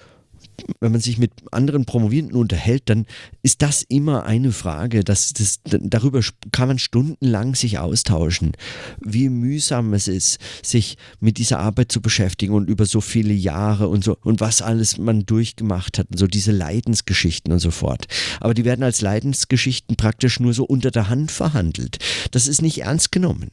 wenn 0.81 0.93
man 0.93 1.01
sich 1.01 1.19
mit 1.19 1.33
anderen 1.53 1.85
Promovierenden 1.85 2.37
unterhält, 2.37 2.85
dann 2.87 3.07
ist 3.43 3.63
das 3.63 3.83
immer 3.83 4.25
eine 4.25 4.53
Frage. 4.53 5.05
Das, 5.05 5.33
das, 5.33 5.61
darüber 5.65 6.21
kann 6.53 6.69
man 6.69 6.79
stundenlang 6.79 7.55
sich 7.55 7.79
austauschen, 7.79 8.53
wie 9.01 9.29
mühsam 9.29 9.93
es 9.95 10.09
ist, 10.09 10.39
sich 10.63 10.97
mit 11.21 11.39
dieser 11.39 11.59
Arbeit 11.59 11.93
zu 11.93 12.01
beschäftigen 12.01 12.55
und 12.55 12.69
über 12.69 12.87
so 12.87 13.01
viele 13.01 13.35
Jahre 13.35 13.89
und 13.89 14.05
so 14.05 14.17
und 14.23 14.41
was 14.41 14.63
alles 14.63 14.99
man 14.99 15.27
durchgemacht 15.27 15.99
hat 15.99 16.09
und 16.11 16.19
so 16.19 16.27
diese 16.27 16.53
Leidensgeschichten 16.53 17.53
und 17.53 17.61
so 17.61 17.71
fort. 17.71 18.07
Aber 18.41 18.55
die 18.55 18.65
werden 18.65 18.83
als 18.83 19.01
Leidensgeschichten 19.01 19.97
praktisch 19.97 20.41
nur 20.41 20.55
so 20.55 20.65
unter 20.65 20.91
der 20.91 21.09
Hand 21.09 21.31
verhandelt. 21.31 21.99
Das 22.31 22.49
ist 22.49 22.63
nicht 22.63 22.83
ernst 22.83 23.13
genommen. 23.13 23.51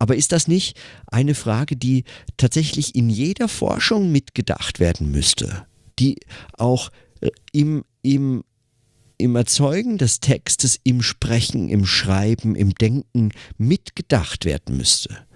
Aber 0.00 0.16
ist 0.16 0.32
das 0.32 0.48
nicht 0.48 0.80
eine 1.06 1.36
Frage, 1.36 1.76
die 1.76 2.04
tatsächlich 2.36 2.96
in 2.96 3.08
jeder 3.10 3.46
Forschung 3.46 4.10
mitgedacht 4.10 4.80
werden 4.80 5.12
müsste, 5.12 5.66
die 6.00 6.16
auch 6.56 6.90
äh, 7.20 7.30
im, 7.52 7.84
im 8.02 8.42
im 9.18 9.36
Erzeugen 9.36 9.98
des 9.98 10.20
Textes, 10.20 10.80
im 10.82 11.02
Sprechen, 11.02 11.68
im 11.68 11.84
Schreiben, 11.84 12.54
im 12.56 12.74
Denken 12.74 13.32
mitgedacht 13.58 14.46
werden 14.46 14.78
müsste. 14.78 15.26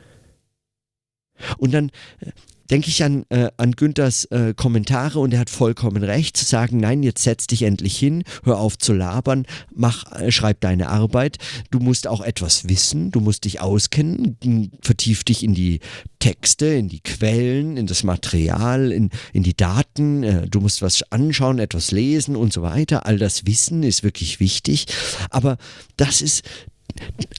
Und 1.58 1.72
dann 1.74 1.90
äh, 2.20 2.32
denke 2.70 2.88
ich 2.88 3.02
an, 3.04 3.24
äh, 3.28 3.50
an 3.56 3.72
Günthers 3.72 4.24
äh, 4.26 4.54
Kommentare 4.54 5.18
und 5.18 5.34
er 5.34 5.40
hat 5.40 5.50
vollkommen 5.50 6.02
recht 6.02 6.36
zu 6.36 6.44
sagen, 6.44 6.78
nein, 6.78 7.02
jetzt 7.02 7.22
setz 7.22 7.46
dich 7.46 7.62
endlich 7.62 7.98
hin, 7.98 8.24
hör 8.44 8.58
auf 8.58 8.78
zu 8.78 8.92
labern, 8.92 9.46
mach, 9.74 10.10
äh, 10.12 10.30
schreib 10.32 10.60
deine 10.60 10.88
Arbeit. 10.88 11.38
Du 11.70 11.78
musst 11.78 12.06
auch 12.06 12.20
etwas 12.20 12.68
wissen, 12.68 13.10
du 13.10 13.20
musst 13.20 13.44
dich 13.44 13.60
auskennen, 13.60 14.70
vertief 14.80 15.24
dich 15.24 15.42
in 15.42 15.54
die 15.54 15.80
Texte, 16.18 16.66
in 16.66 16.88
die 16.88 17.00
Quellen, 17.00 17.76
in 17.76 17.86
das 17.86 18.02
Material, 18.02 18.92
in, 18.92 19.10
in 19.32 19.42
die 19.42 19.56
Daten, 19.56 20.22
äh, 20.22 20.48
du 20.48 20.60
musst 20.60 20.80
was 20.80 21.02
anschauen, 21.12 21.58
etwas 21.58 21.90
lesen 21.90 22.36
und 22.36 22.52
so 22.52 22.62
weiter. 22.62 23.06
All 23.06 23.18
das 23.18 23.46
Wissen 23.46 23.82
ist 23.82 24.02
wirklich 24.02 24.40
wichtig, 24.40 24.86
aber 25.30 25.58
das 25.96 26.22
ist 26.22 26.42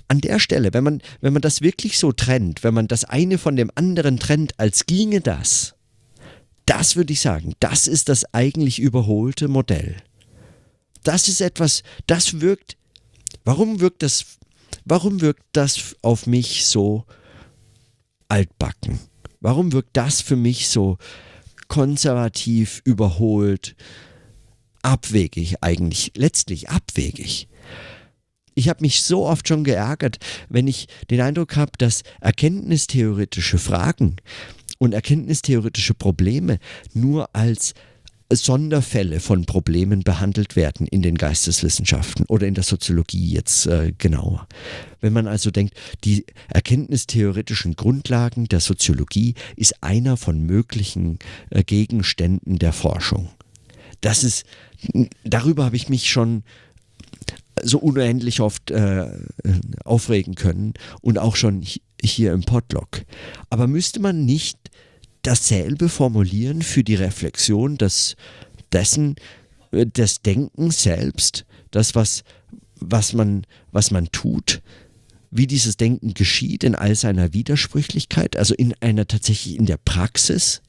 an 0.08 0.21
der 0.21 0.39
Stelle, 0.39 0.73
wenn 0.73 0.84
man, 0.84 1.01
wenn 1.21 1.34
man 1.34 1.41
das 1.41 1.62
wirklich 1.62 1.97
so 1.97 2.12
trennt, 2.12 2.63
wenn 2.63 2.73
man 2.73 2.88
das 2.88 3.05
eine 3.05 3.38
von 3.38 3.55
dem 3.55 3.71
anderen 3.75 4.19
trennt, 4.19 4.60
als 4.60 4.86
ginge 4.86 5.21
das, 5.21 5.75
das 6.65 6.95
würde 6.95 7.13
ich 7.13 7.21
sagen, 7.21 7.53
das 7.60 7.88
ist 7.88 8.10
das 8.10 8.34
eigentlich 8.34 8.79
überholte 8.79 9.47
Modell. 9.47 9.97
Das 11.03 11.27
ist 11.27 11.41
etwas, 11.41 11.84
das 12.08 12.41
wirkt, 12.41 12.77
warum 13.43 13.79
wirkt 13.79 14.01
das, 14.01 14.25
warum 14.86 15.21
wirkt 15.21 15.43
das 15.53 15.95
auf 16.01 16.25
mich 16.25 16.65
so 16.65 17.05
altbacken? 18.27 18.99
Warum 19.39 19.71
wirkt 19.73 19.95
das 19.95 20.21
für 20.21 20.36
mich 20.36 20.69
so 20.69 20.97
konservativ, 21.67 22.81
überholt, 22.84 23.75
abwegig 24.81 25.58
eigentlich, 25.62 26.13
letztlich 26.15 26.69
abwegig? 26.69 27.47
Ich 28.56 28.70
habe 28.70 28.82
mich 28.82 29.04
so 29.04 29.26
oft 29.26 29.48
schon 29.48 29.63
geärgert, 29.63 30.18
wenn 30.50 30.68
ich 30.68 30.88
den 31.12 31.22
Eindruck 31.22 31.56
habe, 31.56 31.74
dass 31.78 32.04
erkenntnistheoretische 32.22 33.58
Fragen 33.58 34.15
und 34.80 34.94
erkenntnistheoretische 34.94 35.94
Probleme 35.94 36.60
nur 36.94 37.30
als 37.36 37.74
Sonderfälle 38.32 39.20
von 39.20 39.46
Problemen 39.46 40.02
behandelt 40.02 40.56
werden 40.56 40.88
in 40.88 41.04
den 41.04 41.15
Geisteswissenschaften 41.15 42.26
oder 42.28 42.48
in 42.48 42.56
der 42.56 42.63
Soziologie 42.63 43.34
jetzt 43.34 43.68
äh, 43.68 43.94
genauer. 43.96 44.48
Wenn 45.00 45.13
man 45.13 45.28
also 45.28 45.52
denkt, 45.52 45.76
die 46.04 46.26
erkenntnistheoretischen 46.50 47.76
Grundlagen 47.76 48.48
der 48.48 48.62
Soziologie 48.62 49.36
ist 49.56 49.84
einer 49.84 50.18
von 50.18 50.41
möglichen 50.41 51.20
äh, 51.52 51.63
Gegenständen 51.63 52.58
der 52.58 52.74
Forschung. 52.74 53.30
Das 54.02 54.24
ist, 54.24 54.46
darüber 55.24 55.65
habe 55.65 55.76
ich 55.76 55.89
mich 55.89 56.10
schon 56.10 56.44
so 57.62 57.80
unendlich 57.80 58.42
oft 58.42 58.72
äh, 58.72 59.10
aufregen 59.84 60.36
können 60.36 60.74
und 61.02 61.18
auch 61.18 61.36
schon 61.36 61.64
hier 62.02 62.34
im 62.34 62.44
Podlog. 62.44 63.04
Aber 63.50 63.68
müsste 63.68 64.00
man 64.00 64.26
nicht 64.26 64.58
dasselbe 65.22 65.90
formulieren 65.90 66.62
für 66.62 66.84
die 66.84 66.96
Reflexion 66.96 67.78
des, 67.78 68.16
dessen, 68.72 69.16
äh, 69.72 69.86
des 69.86 70.22
Denkens 70.22 70.84
selbst, 70.84 71.46
das, 71.72 71.96
was, 71.96 72.24
was, 72.80 73.14
man, 73.14 73.46
was 73.72 73.92
man 73.92 74.08
tut, 74.12 74.62
wie 75.32 75.48
dieses 75.48 75.78
Denken 75.78 76.14
geschieht 76.14 76.64
in 76.64 76.76
all 76.76 76.96
seiner 76.96 77.34
Widersprüchlichkeit, 77.34 78.38
also 78.38 78.54
in 78.54 78.74
einer 78.80 79.08
tatsächlich 79.08 79.58
in 79.58 79.66
der 79.66 79.78
Praxis? 79.78 80.62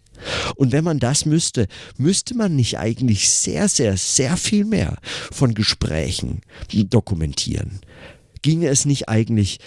Und 0.56 0.72
wenn 0.72 0.84
man 0.84 0.98
das 0.98 1.26
müsste, 1.26 1.66
müsste 1.96 2.36
man 2.36 2.56
nicht 2.56 2.78
eigentlich 2.78 3.28
sehr, 3.30 3.68
sehr, 3.68 3.96
sehr 3.96 4.36
viel 4.36 4.64
mehr 4.64 4.98
von 5.30 5.54
Gesprächen 5.54 6.42
dokumentieren? 6.72 7.80
Ginge 8.42 8.68
es 8.68 8.84
nicht 8.84 9.08
eigentlich 9.08 9.58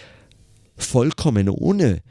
vollkommen 0.77 1.49
ohne 1.49 2.01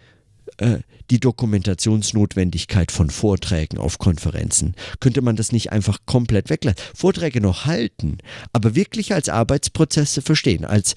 äh, 0.59 0.81
die 1.11 1.21
Dokumentationsnotwendigkeit 1.21 2.93
von 2.93 3.09
Vorträgen 3.11 3.79
auf 3.79 3.99
Konferenzen. 3.99 4.75
Könnte 5.01 5.23
man 5.23 5.37
das 5.37 5.53
nicht 5.53 5.73
einfach 5.73 6.01
komplett 6.05 6.51
weglassen? 6.51 6.79
Vorträge 6.95 7.41
noch 7.41 7.65
halten, 7.65 8.19
aber 8.53 8.75
wirklich 8.75 9.15
als 9.15 9.29
Arbeitsprozesse 9.29 10.21
verstehen, 10.21 10.65
als, 10.65 10.95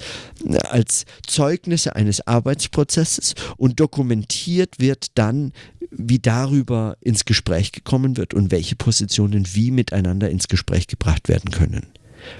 als 0.69 1.05
Zeugnisse 1.25 1.95
eines 1.95 2.27
Arbeitsprozesses 2.27 3.35
und 3.55 3.79
dokumentiert 3.79 4.79
wird 4.79 5.17
dann, 5.17 5.53
wie 5.91 6.19
darüber 6.19 6.97
ins 6.99 7.25
Gespräch 7.25 7.71
gekommen 7.71 8.17
wird 8.17 8.33
und 8.33 8.51
welche 8.51 8.75
Positionen 8.75 9.45
wie 9.53 9.71
miteinander 9.71 10.29
ins 10.29 10.47
Gespräch 10.47 10.87
gebracht 10.87 11.29
werden 11.29 11.51
können. 11.51 11.87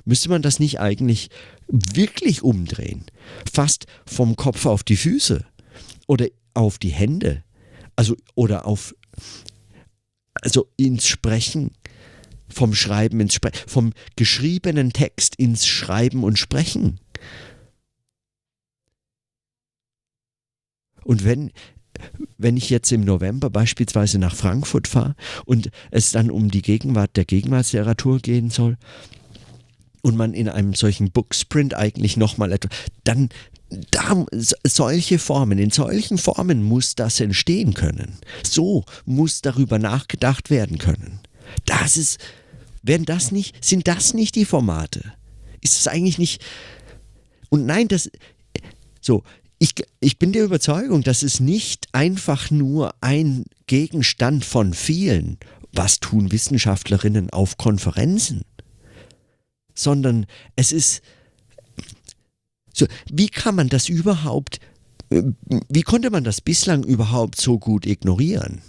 Müsste 0.06 0.30
man 0.30 0.42
das 0.42 0.60
nicht 0.60 0.80
eigentlich 0.80 1.30
wirklich 1.68 2.44
umdrehen? 2.44 3.06
Fast 3.52 3.86
vom 4.06 4.36
Kopf 4.36 4.66
auf 4.66 4.84
die 4.84 4.96
Füße 4.96 5.46
oder 6.08 6.28
auf 6.54 6.78
die 6.78 6.90
Hände? 6.90 7.44
Also 7.96 8.16
oder 8.36 8.66
auf 8.66 8.96
also 10.34 10.68
ins 10.78 11.08
Sprechen 11.08 11.72
vom 12.48 12.74
Schreiben 12.74 13.20
ins 13.20 13.34
Sprechen, 13.34 13.68
vom 13.68 13.94
geschriebenen 14.16 14.94
Text 14.94 15.36
ins 15.36 15.66
Schreiben 15.66 16.24
und 16.24 16.38
Sprechen. 16.38 17.00
Und 21.04 21.24
wenn 21.24 21.52
wenn 22.38 22.58
ich 22.58 22.72
jetzt 22.72 22.92
im 22.92 23.02
November 23.02 23.52
beispielsweise 23.52 24.18
nach 24.18 24.36
Frankfurt 24.36 24.88
fahre 24.88 25.16
und 25.46 25.70
es 25.92 26.12
dann 26.12 26.32
um 26.32 26.50
die 26.50 26.64
Gegenwart 26.64 27.16
der 27.16 27.26
Gegenwartsliteratur 27.26 28.20
gehen 28.20 28.50
soll 28.50 28.78
und 30.02 30.18
man 30.18 30.34
in 30.34 30.50
einem 30.50 30.74
solchen 30.74 31.12
Booksprint 31.12 31.76
eigentlich 31.76 32.18
nochmal 32.18 32.52
etwas, 32.52 32.72
dann 33.04 33.30
da, 33.92 34.26
solche 34.64 35.20
Formen, 35.20 35.58
in 35.58 35.70
solchen 35.70 36.18
Formen 36.18 36.64
muss 36.64 36.96
das 36.96 37.20
entstehen 37.20 37.74
können. 37.74 38.18
So 38.44 38.84
muss 39.06 39.42
darüber 39.42 39.80
nachgedacht 39.80 40.50
werden 40.50 40.78
können. 40.78 41.20
Das 41.66 41.98
ist, 41.98 42.20
werden 42.84 43.06
das 43.06 43.32
nicht, 43.32 43.64
sind 43.64 43.88
das 43.88 44.14
nicht 44.14 44.36
die 44.36 44.46
Formate? 44.46 45.14
Ist 45.62 45.80
es 45.80 45.88
eigentlich 45.88 46.18
nicht, 46.18 46.42
und 47.50 47.66
nein, 47.66 47.88
das, 47.88 48.10
so, 49.00 49.24
ich, 49.60 49.74
ich 50.00 50.18
bin 50.18 50.32
der 50.34 50.44
Überzeugung, 50.44 51.04
dass 51.04 51.22
es 51.22 51.40
nicht 51.40 51.88
einfach 51.92 52.50
nur 52.50 52.96
ein 53.00 53.46
Gegenstand 53.68 54.44
von 54.44 54.74
vielen, 54.74 55.38
was 55.72 56.00
tun 56.00 56.32
Wissenschaftlerinnen 56.32 57.30
auf 57.30 57.58
Konferenzen, 57.58 58.42
sondern 59.82 60.26
es 60.56 60.72
ist, 60.72 61.02
so, 62.74 62.88
wie 63.12 63.28
kann 63.28 63.56
man 63.56 63.70
das 63.70 63.89
überhaupt, 63.89 64.60
äh, 65.10 65.24
wie 65.70 65.84
konnte 65.84 66.10
man 66.10 66.24
das 66.24 66.41
bislang 66.41 66.84
überhaupt 66.84 67.39
so 67.39 67.60
gut 67.60 67.86
ignorieren? 67.86 68.62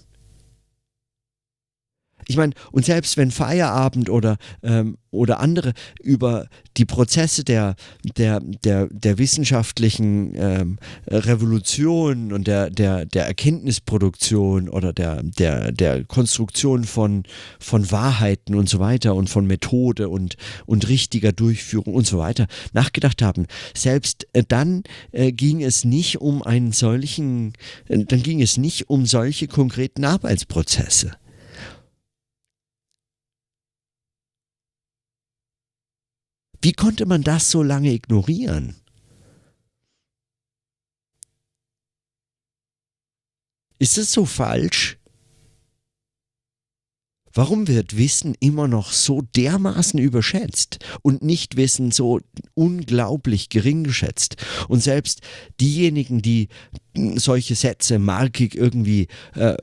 Ich 2.29 2.37
meine, 2.37 2.53
und 2.71 2.85
selbst 2.85 3.17
wenn 3.17 3.31
Feierabend 3.31 4.09
oder, 4.09 4.37
ähm, 4.63 4.97
oder 5.11 5.41
andere 5.41 5.73
über 6.03 6.47
die 6.77 6.85
Prozesse 6.85 7.45
der, 7.45 7.75
der, 8.17 8.41
der, 8.41 8.89
der 8.91 9.19
wissenschaftlichen 9.19 10.33
ähm, 10.37 10.79
Revolution 11.07 12.33
und 12.33 12.47
der, 12.47 12.71
der, 12.71 13.05
der 13.05 13.27
Erkenntnisproduktion 13.27 14.69
oder 14.69 14.93
der, 14.93 15.23
der, 15.23 15.73
der 15.73 16.05
Konstruktion 16.05 16.85
von, 16.85 17.25
von 17.61 17.91
Wahrheiten 17.91 18.55
und 18.55 18.69
so 18.69 18.79
weiter 18.79 19.15
und 19.15 19.29
von 19.29 19.47
Methode 19.47 20.09
und, 20.09 20.37
und 20.67 20.89
richtiger 20.89 21.33
Durchführung 21.33 21.95
und 21.95 22.07
so 22.07 22.19
weiter 22.19 22.47
nachgedacht 22.73 23.23
haben, 23.23 23.47
selbst 23.75 24.27
äh, 24.33 24.45
dann 24.47 24.83
äh, 25.13 25.33
ging 25.33 25.63
es 25.63 25.85
nicht 25.85 26.21
um 26.21 26.43
einen 26.43 26.73
solchen, 26.73 27.53
äh, 27.89 28.05
dann 28.05 28.23
ging 28.23 28.41
es 28.41 28.57
nicht 28.57 28.89
um 28.89 29.07
solche 29.07 29.47
konkreten 29.47 30.05
Arbeitsprozesse. 30.05 31.13
Wie 36.62 36.72
konnte 36.72 37.07
man 37.07 37.22
das 37.22 37.51
so 37.51 37.62
lange 37.62 37.92
ignorieren? 37.92 38.77
Ist 43.81 43.98
es 43.98 44.12
so 44.12 44.25
falsch? 44.25 44.96
Warum 47.35 47.66
wird 47.66 47.96
Wissen 47.96 48.37
immer 48.40 48.68
noch 48.68 48.92
so 48.92 49.22
dermaßen 49.35 49.98
überschätzt 49.98 50.79
und 51.01 51.22
Nichtwissen 51.22 51.90
so 51.90 52.20
unglaublich 52.55 53.48
gering 53.48 53.83
geschätzt? 53.83 54.37
Und 54.68 54.83
selbst 54.83 55.22
diejenigen, 55.61 56.22
die 56.22 56.48
solche 57.16 57.55
Sätze 57.55 57.98
markig 57.98 58.55
irgendwie 58.55 59.09
äh, 59.35 59.57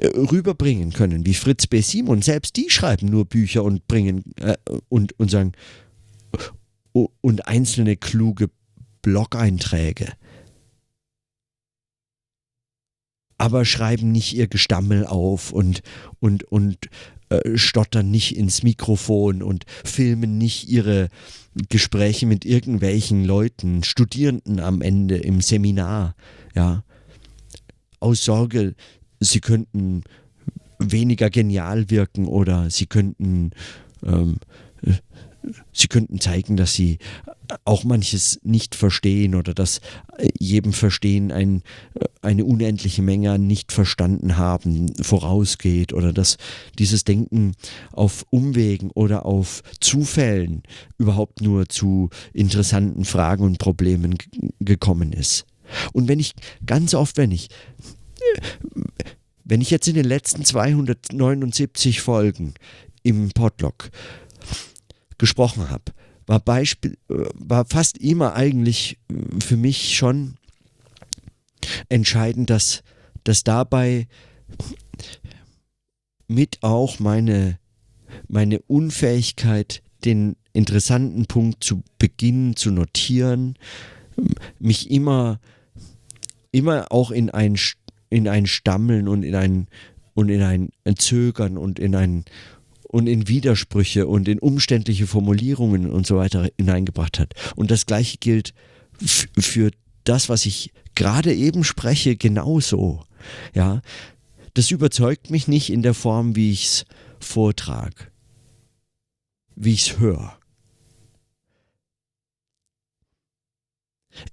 rüberbringen 0.00 0.92
können, 0.92 1.24
wie 1.24 1.34
Fritz 1.34 1.66
B. 1.66 1.80
Simon, 1.80 2.20
selbst 2.22 2.56
die 2.56 2.68
schreiben 2.68 3.06
nur 3.06 3.24
Bücher 3.24 3.62
und 3.62 3.86
bringen 3.86 4.34
äh, 4.40 4.56
und, 4.88 5.18
und 5.18 5.30
sagen, 5.30 5.52
und 6.92 7.48
einzelne 7.48 7.96
kluge 7.96 8.50
Blog-Einträge. 9.02 10.12
aber 13.42 13.64
schreiben 13.64 14.12
nicht 14.12 14.34
ihr 14.34 14.46
Gestammel 14.46 15.04
auf 15.04 15.50
und, 15.50 15.82
und, 16.20 16.44
und 16.44 16.78
äh, 17.28 17.58
stottern 17.58 18.08
nicht 18.08 18.36
ins 18.36 18.62
Mikrofon 18.62 19.42
und 19.42 19.64
filmen 19.84 20.38
nicht 20.38 20.68
ihre 20.68 21.08
Gespräche 21.68 22.26
mit 22.26 22.44
irgendwelchen 22.44 23.24
Leuten, 23.24 23.82
Studierenden 23.82 24.60
am 24.60 24.80
Ende 24.80 25.16
im 25.16 25.40
Seminar, 25.40 26.14
ja. 26.54 26.84
Aus 27.98 28.24
Sorge, 28.24 28.76
sie 29.18 29.40
könnten 29.40 30.04
weniger 30.78 31.28
genial 31.28 31.90
wirken 31.90 32.28
oder 32.28 32.70
sie 32.70 32.86
könnten 32.86 33.50
ähm, 34.06 34.36
sie 35.72 35.88
könnten 35.88 36.20
zeigen, 36.20 36.56
dass 36.56 36.74
sie 36.74 36.98
auch 37.64 37.84
manches 37.84 38.40
nicht 38.42 38.74
verstehen 38.74 39.34
oder 39.34 39.54
dass 39.54 39.80
jedem 40.38 40.72
Verstehen 40.72 41.32
ein, 41.32 41.62
eine 42.22 42.44
unendliche 42.44 43.02
Menge 43.02 43.32
an 43.32 43.46
nicht 43.46 43.72
verstanden 43.72 44.36
haben 44.36 44.94
vorausgeht 45.02 45.92
oder 45.92 46.12
dass 46.12 46.36
dieses 46.78 47.04
Denken 47.04 47.52
auf 47.92 48.24
Umwegen 48.30 48.90
oder 48.90 49.26
auf 49.26 49.62
Zufällen 49.80 50.62
überhaupt 50.98 51.40
nur 51.40 51.68
zu 51.68 52.10
interessanten 52.32 53.04
Fragen 53.04 53.44
und 53.44 53.58
Problemen 53.58 54.16
gekommen 54.60 55.12
ist. 55.12 55.44
Und 55.92 56.08
wenn 56.08 56.20
ich 56.20 56.34
ganz 56.64 56.94
oft, 56.94 57.16
wenn 57.16 57.32
ich 57.32 57.48
wenn 59.44 59.60
ich 59.60 59.70
jetzt 59.70 59.88
in 59.88 59.94
den 59.94 60.04
letzten 60.04 60.44
279 60.44 62.00
Folgen 62.00 62.54
im 63.02 63.30
Podlog 63.30 63.90
gesprochen 65.22 65.70
habe, 65.70 65.84
war 66.26 66.40
Beispiel, 66.40 66.98
war 67.06 67.64
fast 67.64 67.96
immer 67.98 68.34
eigentlich 68.34 68.98
für 69.38 69.56
mich 69.56 69.96
schon 69.96 70.34
entscheidend, 71.88 72.50
dass, 72.50 72.82
dass 73.22 73.44
dabei 73.44 74.08
mit 76.26 76.58
auch 76.62 76.98
meine, 76.98 77.60
meine 78.26 78.58
Unfähigkeit, 78.62 79.84
den 80.04 80.34
interessanten 80.52 81.26
Punkt 81.26 81.62
zu 81.62 81.84
beginnen, 81.98 82.56
zu 82.56 82.72
notieren, 82.72 83.56
mich 84.58 84.90
immer, 84.90 85.38
immer 86.50 86.90
auch 86.90 87.12
in 87.12 87.30
ein, 87.30 87.56
in 88.10 88.26
ein 88.26 88.46
Stammeln 88.46 89.06
und 89.06 89.22
in 89.22 89.36
ein, 89.36 89.68
und 90.14 90.30
in 90.30 90.42
ein 90.42 90.96
Zögern 90.96 91.56
und 91.56 91.78
in 91.78 91.94
ein 91.94 92.24
und 92.92 93.06
in 93.06 93.26
Widersprüche 93.26 94.06
und 94.06 94.28
in 94.28 94.38
umständliche 94.38 95.06
Formulierungen 95.06 95.90
und 95.90 96.06
so 96.06 96.18
weiter 96.18 96.48
hineingebracht 96.58 97.18
hat. 97.18 97.32
Und 97.56 97.70
das 97.70 97.86
gleiche 97.86 98.18
gilt 98.18 98.52
für 99.00 99.70
das, 100.04 100.28
was 100.28 100.44
ich 100.44 100.72
gerade 100.94 101.34
eben 101.34 101.64
spreche, 101.64 102.16
genauso. 102.16 103.04
Ja, 103.54 103.80
das 104.52 104.70
überzeugt 104.70 105.30
mich 105.30 105.48
nicht 105.48 105.70
in 105.70 105.82
der 105.82 105.94
Form, 105.94 106.36
wie 106.36 106.52
ich 106.52 106.66
es 106.66 106.84
vortrage, 107.18 108.08
wie 109.56 109.72
ich 109.72 109.88
es 109.88 109.98
höre. 109.98 110.38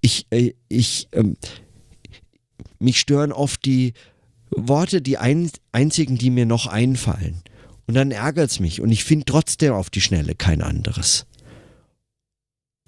Ich, 0.02 0.28
äh, 0.32 0.54
ich, 0.68 1.08
ähm, 1.14 1.38
mich 2.78 3.00
stören 3.00 3.32
oft 3.32 3.64
die 3.64 3.94
Worte, 4.50 5.02
die 5.02 5.18
ein, 5.18 5.50
einzigen, 5.72 6.18
die 6.18 6.30
mir 6.30 6.46
noch 6.46 6.68
einfallen. 6.68 7.42
Und 7.90 7.96
dann 7.96 8.12
ärgert 8.12 8.52
es 8.52 8.60
mich 8.60 8.82
und 8.82 8.92
ich 8.92 9.04
finde 9.04 9.26
trotzdem 9.26 9.74
auf 9.74 9.90
die 9.90 10.00
Schnelle 10.00 10.36
kein 10.36 10.62
anderes. 10.62 11.26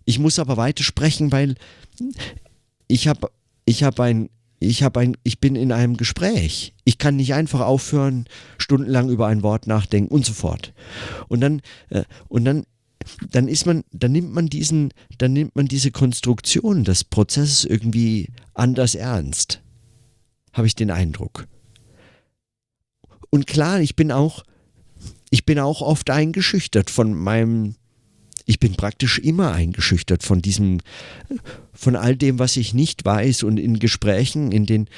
Ich 0.06 0.20
muss 0.20 0.38
aber 0.38 0.58
weiter 0.58 0.84
sprechen, 0.84 1.32
weil 1.32 1.56
ich 2.88 3.08
habe 3.08 3.32
ich 3.66 3.82
hab 3.82 4.00
ein 4.00 4.30
ich 4.60 4.84
habe 4.84 5.00
ein 5.00 5.18
ich 5.24 5.40
bin 5.40 5.56
in 5.56 5.72
einem 5.72 5.98
Gespräch. 5.98 6.76
Ich 6.86 7.00
kann 7.00 7.16
nicht 7.16 7.34
einfach 7.34 7.62
aufhören, 7.62 8.26
stundenlang 8.60 9.10
über 9.10 9.26
ein 9.26 9.42
Wort 9.42 9.66
nachdenken 9.66 10.14
und 10.14 10.24
so 10.24 10.34
fort. 10.34 10.72
Und 11.30 11.42
dann 11.42 11.64
äh, 11.90 12.04
und 12.28 12.46
dann 12.46 12.66
dann 13.32 13.48
ist 13.48 13.66
man, 13.66 13.84
dann 13.92 14.12
nimmt 14.12 14.32
man 14.32 14.50
diesen, 14.50 14.94
dann 15.18 15.34
nimmt 15.34 15.56
man 15.56 15.66
diese 15.66 15.90
Konstruktion 15.90 16.84
des 16.84 17.06
Prozesses 17.06 17.66
irgendwie 17.66 18.30
anders 18.54 18.94
ernst. 18.94 19.64
Habe 20.54 20.68
ich 20.68 20.76
den 20.76 20.92
Eindruck. 20.92 21.48
Und 23.32 23.48
klar, 23.48 23.80
ich 23.80 23.96
bin 23.96 24.12
auch, 24.12 24.44
ich 25.32 25.46
bin 25.46 25.58
auch 25.58 25.82
oft 25.82 26.12
eingeschüchtert 26.12 26.92
von 26.92 27.16
meinem, 27.16 27.76
ich 28.46 28.60
bin 28.60 28.76
praktisch 28.76 29.18
immer 29.18 29.54
eingeschüchtert 29.54 30.24
von 30.24 30.42
diesem, 30.42 30.82
von 31.74 31.96
all 31.96 32.16
dem, 32.16 32.38
was 32.38 32.58
ich 32.58 32.76
nicht 32.76 33.04
weiß 33.04 33.44
und 33.44 33.58
in 33.58 33.80
Gesprächen, 33.80 34.52
in 34.52 34.66
den, 34.66 34.90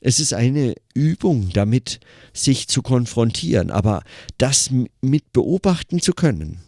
es 0.00 0.20
ist 0.20 0.32
eine 0.32 0.74
Übung, 0.94 1.50
damit 1.52 1.98
sich 2.32 2.68
zu 2.68 2.82
konfrontieren, 2.82 3.70
aber 3.70 4.04
das 4.38 4.70
mit 5.02 5.32
beobachten 5.32 6.00
zu 6.00 6.12
können. 6.12 6.60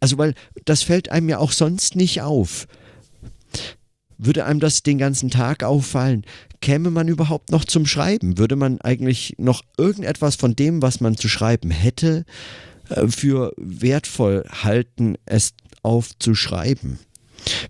Also, 0.00 0.18
weil 0.18 0.34
das 0.66 0.82
fällt 0.82 1.08
einem 1.08 1.30
ja 1.30 1.38
auch 1.38 1.52
sonst 1.52 1.96
nicht 1.96 2.20
auf. 2.20 2.68
Würde 4.18 4.44
einem 4.44 4.58
das 4.58 4.82
den 4.82 4.98
ganzen 4.98 5.30
Tag 5.30 5.62
auffallen, 5.62 6.24
käme 6.60 6.90
man 6.90 7.06
überhaupt 7.06 7.52
noch 7.52 7.64
zum 7.64 7.86
Schreiben? 7.86 8.36
Würde 8.36 8.56
man 8.56 8.80
eigentlich 8.80 9.36
noch 9.38 9.62
irgendetwas 9.76 10.34
von 10.34 10.56
dem, 10.56 10.82
was 10.82 11.00
man 11.00 11.16
zu 11.16 11.28
schreiben 11.28 11.70
hätte, 11.70 12.24
äh, 12.88 13.06
für 13.06 13.52
wertvoll 13.56 14.44
halten, 14.50 15.16
es 15.24 15.54
aufzuschreiben? 15.82 16.98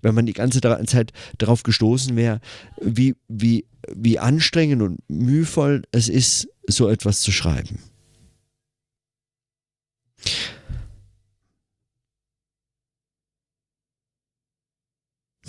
Wenn 0.00 0.14
man 0.14 0.24
die 0.24 0.32
ganze 0.32 0.62
Zeit 0.62 1.12
darauf 1.36 1.62
gestoßen 1.62 2.16
wäre, 2.16 2.40
wie, 2.80 3.14
wie, 3.28 3.66
wie 3.94 4.18
anstrengend 4.18 4.80
und 4.80 4.98
mühevoll 5.08 5.82
es 5.92 6.08
ist, 6.08 6.48
so 6.66 6.88
etwas 6.88 7.20
zu 7.20 7.30
schreiben. 7.30 7.78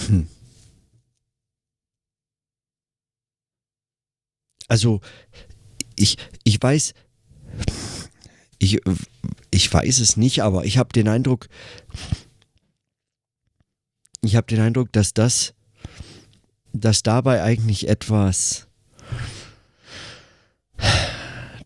Hm. 0.08 0.28
Also 4.70 5.02
ich, 5.96 6.18
ich 6.46 6.62
weiß, 6.62 6.94
ich, 8.60 8.80
ich 9.52 9.74
weiß 9.74 10.00
es 10.00 10.16
nicht, 10.16 10.42
aber 10.44 10.64
ich 10.64 10.78
habe 10.78 10.94
den 10.94 11.10
Eindruck, 11.10 11.50
ich 14.22 14.36
habe 14.36 14.48
den 14.48 14.62
Eindruck, 14.62 14.94
dass 14.94 15.14
das, 15.14 15.54
dass 16.72 17.04
dabei 17.04 17.42
eigentlich 17.42 17.90
etwas, 17.90 18.68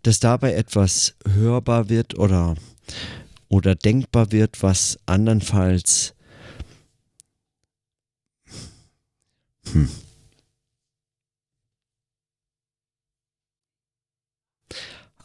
dass 0.02 0.20
dabei 0.20 0.54
etwas 0.54 1.16
hörbar 1.28 1.90
wird 1.90 2.18
oder, 2.18 2.56
oder 3.50 3.76
denkbar 3.76 4.32
wird, 4.32 4.64
was 4.64 4.98
andernfalls 5.06 6.16
hm, 9.72 9.90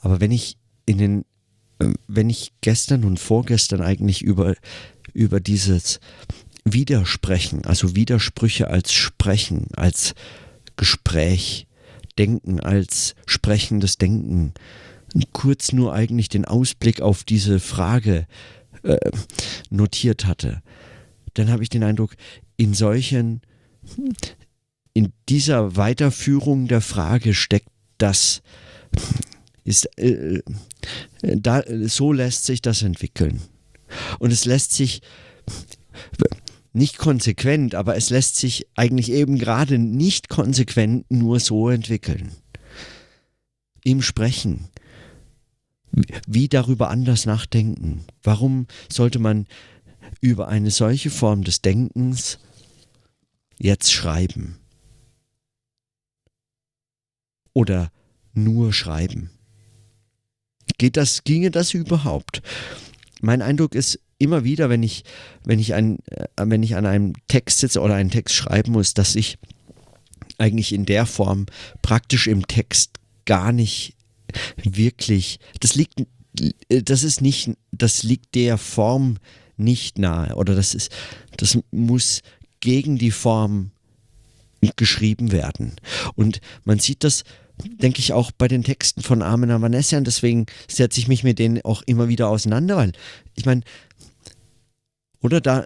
Aber 0.09 0.23
wenn 0.23 0.31
ich 0.31 0.57
in 0.87 0.97
den, 0.97 1.25
äh, 1.81 1.93
wenn 2.07 2.31
ich 2.31 2.53
gestern 2.63 3.05
und 3.05 3.21
vorgestern 3.21 3.83
eigentlich 3.83 4.23
über, 4.23 4.55
über 5.13 5.39
dieses 5.39 6.01
Widersprechen, 6.65 7.67
also 7.67 7.95
Widersprüche 7.95 8.69
als 8.69 8.95
Sprechen, 8.95 9.67
als 9.77 10.15
Gespräch, 10.77 11.67
Denken, 12.17 12.59
als 12.59 13.17
sprechendes 13.27 13.99
Denken, 13.99 14.55
kurz 15.35 15.73
nur 15.73 15.93
eigentlich 15.93 16.31
den 16.31 16.47
Ausblick 16.47 17.03
auf 17.03 17.23
diese 17.23 17.61
Frage 17.61 18.27
äh, 18.85 19.11
notiert 19.69 20.25
hatte, 20.25 20.63
dann 21.35 21.51
habe 21.51 21.63
ich 21.63 21.69
den 21.69 21.85
Eindruck, 21.85 22.17
in 22.57 22.73
solchen, 22.73 23.43
in 24.95 25.13
dieser 25.29 25.77
Weiterführung 25.77 26.67
der 26.67 26.81
Frage 26.81 27.35
steckt 27.35 27.69
das 27.99 28.41
ist, 29.69 29.87
äh, 29.99 30.41
äh, 31.23 31.37
da, 31.37 31.63
so 31.87 32.13
lässt 32.13 32.45
sich 32.45 32.63
das 32.63 32.83
entwickeln. 32.83 33.41
Und 34.19 34.33
es 34.33 34.45
lässt 34.45 34.73
sich 34.73 35.03
nicht 36.73 36.99
konsequent, 36.99 37.75
aber 37.75 37.97
es 37.97 38.11
lässt 38.11 38.37
sich 38.37 38.67
eigentlich 38.77 39.11
eben 39.11 39.39
gerade 39.39 39.79
nicht 39.79 40.29
konsequent 40.29 41.11
nur 41.11 41.41
so 41.41 41.69
entwickeln. 41.69 42.33
Im 43.85 44.03
Sprechen. 44.03 44.69
Wie 46.27 46.49
darüber 46.49 46.91
anders 46.91 47.27
nachdenken. 47.27 48.05
Warum 48.23 48.67
sollte 48.91 49.19
man 49.19 49.47
über 50.21 50.49
eine 50.49 50.71
solche 50.71 51.11
Form 51.11 51.45
des 51.45 51.63
Denkens 51.63 52.39
jetzt 53.59 53.93
schreiben? 53.93 54.59
Oder 57.53 57.91
nur 58.35 58.73
schreiben? 58.73 59.31
Geht 60.79 60.97
das, 60.97 61.25
ginge 61.25 61.51
das 61.51 61.75
überhaupt? 61.75 62.43
Mein 63.21 63.43
Eindruck 63.43 63.75
ist 63.75 63.99
immer 64.19 64.45
wieder, 64.45 64.71
wenn 64.71 64.83
ich, 64.83 65.05
wenn 65.45 65.59
ich, 65.59 65.75
ein, 65.75 65.99
äh, 66.07 66.27
wenn 66.37 66.63
ich 66.63 66.77
an 66.77 66.87
einem 66.87 67.15
Text 67.29 67.59
sitze 67.59 67.81
oder 67.81 67.95
einen 67.95 68.11
Text 68.11 68.35
schreiben 68.35 68.73
muss, 68.73 68.95
dass 68.95 69.15
ich 69.15 69.39
eigentlich 70.39 70.73
in 70.73 70.87
der 70.87 71.07
Form 71.07 71.47
praktisch 71.83 72.27
im 72.27 72.47
Text 72.47 72.93
gar 73.25 73.53
nicht 73.53 73.95
wirklich, 74.63 75.39
das 75.61 75.75
liegt, 75.75 76.07
das 76.69 77.03
ist 77.03 77.21
nicht, 77.21 77.51
das 77.73 78.03
liegt 78.03 78.35
der 78.35 78.59
Form 78.59 79.17
nicht 79.57 79.99
nahe 79.99 80.35
oder 80.37 80.55
das 80.55 80.75
ist, 80.75 80.93
das 81.37 81.59
muss 81.71 82.23
gegen 82.61 82.99
die 82.99 83.11
Form 83.11 83.73
geschrieben 84.77 85.33
werden. 85.33 85.77
Und 86.15 86.41
man 86.65 86.79
sieht 86.79 87.05
das, 87.05 87.25
denke 87.65 88.01
ich, 88.01 88.13
auch 88.13 88.31
bei 88.31 88.49
den 88.49 88.65
Texten 88.65 89.03
von 89.03 89.23
Armin 89.23 89.51
Vanessa 89.61 89.97
und 89.99 90.07
deswegen 90.07 90.47
setze 90.69 91.01
ich 91.01 91.09
mich 91.09 91.25
mit 91.25 91.39
denen 91.39 91.63
auch 91.65 91.83
immer 91.87 92.09
wieder 92.09 92.29
auseinander, 92.29 92.77
weil 92.77 92.93
ich 93.35 93.47
meine, 93.47 93.63
oder 95.21 95.41
da, 95.41 95.65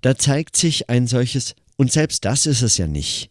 da 0.00 0.16
zeigt 0.16 0.56
sich 0.56 0.90
ein 0.90 1.06
solches, 1.06 1.54
und 1.76 1.92
selbst 1.92 2.24
das 2.24 2.46
ist 2.46 2.62
es 2.62 2.76
ja 2.76 2.86
nicht. 2.86 3.30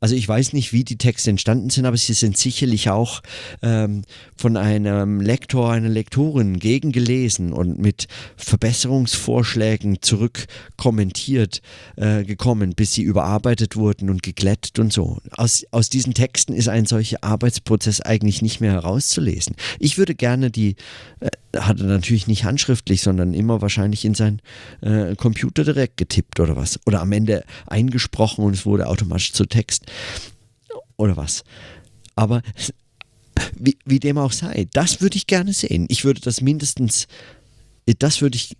Also 0.00 0.14
ich 0.14 0.28
weiß 0.28 0.52
nicht, 0.52 0.72
wie 0.72 0.84
die 0.84 0.96
Texte 0.96 1.30
entstanden 1.30 1.70
sind, 1.70 1.84
aber 1.84 1.96
sie 1.96 2.12
sind 2.12 2.36
sicherlich 2.36 2.88
auch 2.88 3.20
ähm, 3.62 4.02
von 4.36 4.56
einem 4.56 5.20
Lektor, 5.20 5.72
einer 5.72 5.88
Lektorin 5.88 6.60
gegengelesen 6.60 7.52
und 7.52 7.80
mit 7.80 8.06
Verbesserungsvorschlägen 8.36 10.00
zurückkommentiert 10.00 11.62
äh, 11.96 12.22
gekommen, 12.22 12.74
bis 12.76 12.94
sie 12.94 13.02
überarbeitet 13.02 13.74
wurden 13.74 14.08
und 14.08 14.22
geglättet 14.22 14.78
und 14.78 14.92
so. 14.92 15.18
Aus, 15.32 15.64
aus 15.72 15.90
diesen 15.90 16.14
Texten 16.14 16.52
ist 16.52 16.68
ein 16.68 16.86
solcher 16.86 17.24
Arbeitsprozess 17.24 18.00
eigentlich 18.00 18.40
nicht 18.40 18.60
mehr 18.60 18.74
herauszulesen. 18.74 19.56
Ich 19.80 19.98
würde 19.98 20.14
gerne 20.14 20.52
die, 20.52 20.76
äh, 21.18 21.28
hat 21.60 21.80
er 21.80 21.86
natürlich 21.86 22.26
nicht 22.26 22.44
handschriftlich, 22.44 23.02
sondern 23.02 23.34
immer 23.34 23.60
wahrscheinlich 23.62 24.04
in 24.04 24.14
sein 24.14 24.40
äh, 24.80 25.14
Computer 25.16 25.64
direkt 25.64 25.96
getippt 25.96 26.40
oder 26.40 26.56
was. 26.56 26.78
Oder 26.86 27.00
am 27.00 27.12
Ende 27.12 27.44
eingesprochen 27.66 28.44
und 28.44 28.54
es 28.54 28.66
wurde 28.66 28.86
automatisch 28.86 29.32
zu 29.32 29.46
Text 29.46 29.86
oder 30.96 31.16
was. 31.16 31.44
Aber 32.14 32.42
wie, 33.56 33.78
wie 33.84 34.00
dem 34.00 34.18
auch 34.18 34.32
sei, 34.32 34.66
das 34.72 35.00
würde 35.00 35.16
ich 35.16 35.26
gerne 35.26 35.52
sehen. 35.52 35.86
Ich 35.88 36.04
würde 36.04 36.20
das 36.20 36.40
mindestens, 36.40 37.06
das 37.98 38.20
würde 38.20 38.36
ich, 38.36 38.56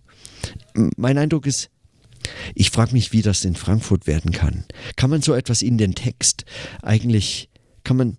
mein 0.97 1.17
Eindruck 1.17 1.45
ist, 1.45 1.69
ich 2.55 2.69
frage 2.69 2.93
mich, 2.93 3.11
wie 3.11 3.21
das 3.21 3.45
in 3.45 3.55
Frankfurt 3.55 4.07
werden 4.07 4.31
kann. 4.31 4.65
Kann 4.95 5.09
man 5.09 5.21
so 5.21 5.33
etwas 5.33 5.61
in 5.61 5.77
den 5.77 5.95
Text 5.95 6.45
eigentlich, 6.81 7.49
kann 7.83 7.97
man, 7.97 8.17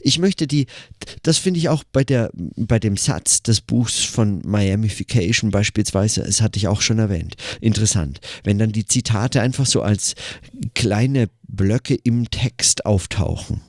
ich 0.00 0.18
möchte 0.18 0.46
die, 0.46 0.66
das 1.22 1.38
finde 1.38 1.58
ich 1.58 1.68
auch 1.68 1.84
bei, 1.84 2.04
der, 2.04 2.30
bei 2.34 2.78
dem 2.78 2.96
Satz 2.96 3.42
des 3.42 3.60
Buchs 3.60 4.04
von 4.04 4.42
Miamification 4.44 5.50
beispielsweise, 5.50 6.22
das 6.22 6.40
hatte 6.40 6.58
ich 6.58 6.68
auch 6.68 6.80
schon 6.80 6.98
erwähnt, 6.98 7.36
interessant. 7.60 8.20
Wenn 8.42 8.58
dann 8.58 8.72
die 8.72 8.86
Zitate 8.86 9.40
einfach 9.40 9.66
so 9.66 9.82
als 9.82 10.14
kleine 10.74 11.28
Blöcke 11.48 11.94
im 11.94 12.30
Text 12.30 12.86
auftauchen 12.86 13.62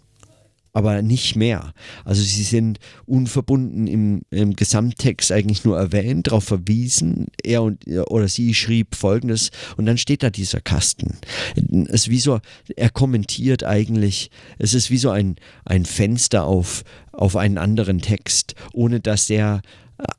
aber 0.76 1.02
nicht 1.02 1.38
mehr. 1.38 1.74
Also 2.04 2.22
sie 2.22 2.44
sind 2.44 2.80
unverbunden 3.06 3.88
im, 3.88 4.24
im 4.30 4.58
Gesamttext 4.58 5.32
eigentlich 5.32 5.64
nur 5.64 5.78
erwähnt, 5.78 6.28
darauf 6.28 6.44
verwiesen, 6.44 7.28
er 7.42 7.64
und 7.64 7.88
oder 7.88 8.28
sie 8.28 8.54
schrieb 8.54 8.94
folgendes 8.94 9.52
und 9.78 9.86
dann 9.86 9.98
steht 9.98 10.22
da 10.22 10.30
dieser 10.30 10.60
Kasten. 10.60 11.16
Es 11.88 12.02
ist 12.02 12.10
wie 12.10 12.20
so, 12.20 12.42
er 12.76 12.90
kommentiert 12.90 13.64
eigentlich, 13.64 14.30
es 14.60 14.74
ist 14.74 14.92
wie 14.92 14.98
so 14.98 15.12
ein, 15.12 15.38
ein 15.64 15.86
Fenster 15.86 16.44
auf, 16.44 16.84
auf 17.14 17.38
einen 17.38 17.58
anderen 17.58 18.02
Text, 18.02 18.56
ohne 18.74 19.00
dass 19.00 19.28
der 19.28 19.62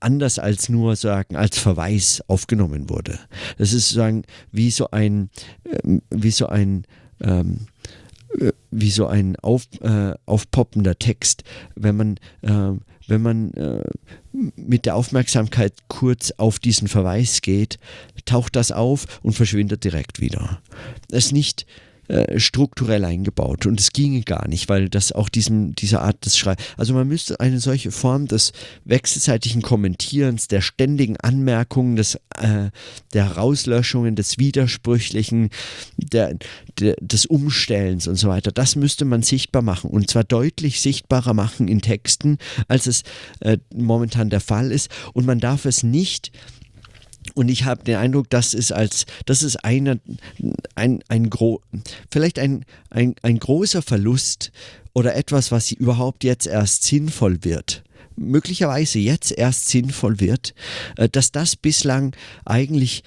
anders 0.01 0.39
als 0.39 0.71
nur 0.71 0.97
sagen, 0.97 1.37
als 1.37 1.59
Verweis 1.59 2.23
aufgenommen 2.29 2.89
wurde. 2.89 3.19
Das 3.59 3.75
ist 3.75 3.91
sozusagen 3.91 4.25
wie 4.53 4.71
so 4.71 4.91
ein, 4.91 5.29
ähm, 5.85 6.01
wie 6.09 6.31
so 6.31 6.47
ein 6.47 6.87
ähm, 7.21 7.67
äh, 7.69 7.76
wie 8.71 8.91
so 8.91 9.07
ein 9.07 9.37
auf, 9.37 9.67
äh, 9.81 10.15
aufpoppender 10.27 10.99
Text, 10.99 11.45
wenn 11.75 11.97
man, 11.97 12.17
äh, 12.43 12.79
wenn 13.09 13.23
man 13.23 13.53
äh, 13.55 13.85
mit 14.57 14.87
der 14.87 14.97
Aufmerksamkeit 14.97 15.73
kurz 15.89 16.33
auf 16.33 16.59
diesen 16.59 16.89
Verweis 16.89 17.41
geht, 17.43 17.79
taucht 18.25 18.57
das 18.57 18.73
auf 18.73 19.07
und 19.23 19.33
verschwindet 19.33 19.85
direkt 19.85 20.21
wieder. 20.21 20.61
Es 21.11 21.33
nicht 21.33 21.67
äh, 22.09 22.39
strukturell 22.39 23.05
eingebaut. 23.05 23.67
Und 23.67 23.81
es 23.81 23.93
ginge 23.93 24.23
gar 24.23 24.49
nicht, 24.49 24.69
weil 24.69 24.89
das 24.89 25.13
auch 25.13 25.29
diesem, 25.29 25.75
dieser 25.75 26.03
Art 26.03 26.25
des 26.25 26.39
Schreibens, 26.39 26.67
also 26.77 26.95
man 26.95 27.09
müsste 27.09 27.41
eine 27.41 27.61
solche 27.61 27.91
Form 27.91 28.27
des 28.27 28.53
wechselseitigen 28.85 29.63
Kommentierens, 29.63 30.49
der 30.49 30.61
ständigen 30.61 31.17
Anmerkungen, 31.17 31.97
des, 31.97 32.17
äh, 32.39 32.71
der 33.13 33.33
Rauslöschungen, 33.33 34.17
des 34.17 34.39
Widersprüchlichen, 34.39 35.51
der, 35.97 36.37
der, 36.79 36.97
des 37.01 37.27
Umstellens 37.27 38.07
und 38.07 38.17
so 38.17 38.29
weiter, 38.29 38.53
das 38.53 38.77
müsste 38.77 39.05
man 39.05 39.23
sichtbar 39.23 39.63
machen. 39.63 39.91
Und 39.91 40.11
zwar 40.11 40.25
deutlich 40.25 40.81
sichtbarer 40.81 41.35
machen 41.35 41.69
in 41.69 41.81
Texten, 41.81 42.39
als 42.69 42.87
es 42.87 43.03
äh, 43.41 43.59
momentan 43.75 44.31
der 44.31 44.41
Fall 44.41 44.71
ist. 44.73 44.91
Und 45.13 45.27
man 45.27 45.41
darf 45.41 45.65
es 45.65 45.83
nicht 45.83 46.31
und 47.35 47.49
ich 47.49 47.65
habe 47.65 47.85
den 47.85 47.97
Eindruck, 47.97 48.31
das 48.31 48.55
ist 48.55 48.73
als, 48.73 49.07
das 49.25 49.43
ist 49.43 49.65
eine, 49.65 50.01
ein, 50.75 51.03
ein 51.09 51.31
gro 51.31 51.61
vielleicht 52.11 52.39
ein, 52.39 52.65
ein, 52.91 53.15
ein 53.23 53.39
großer 53.39 53.83
Verlust 53.83 54.53
oder 54.93 55.15
etwas, 55.15 55.51
was 55.51 55.73
überhaupt 55.73 56.25
jetzt 56.25 56.47
erst 56.47 56.85
sinnvoll 56.85 57.39
wird 57.43 57.83
möglicherweise 58.19 58.99
jetzt 58.99 59.31
erst 59.31 59.69
sinnvoll 59.69 60.21
wird, 60.21 60.55
äh, 60.97 61.07
dass 61.07 61.33
das 61.33 61.55
bislang 61.55 62.17
eigentlich 62.47 63.03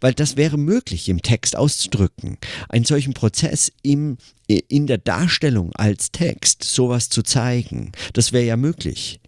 weil 0.00 0.14
das 0.14 0.36
wäre 0.36 0.58
möglich 0.58 1.08
im 1.08 1.22
Text 1.22 1.56
auszudrücken, 1.56 2.38
einen 2.68 2.84
solchen 2.84 3.14
Prozess 3.14 3.72
im, 3.82 4.18
in 4.46 4.86
der 4.86 4.98
Darstellung 4.98 5.72
als 5.74 6.10
Text 6.10 6.64
sowas 6.64 7.08
zu 7.08 7.22
zeigen, 7.22 7.92
das 8.12 8.32
wäre 8.32 8.44
ja 8.44 8.56
möglich. 8.56 9.20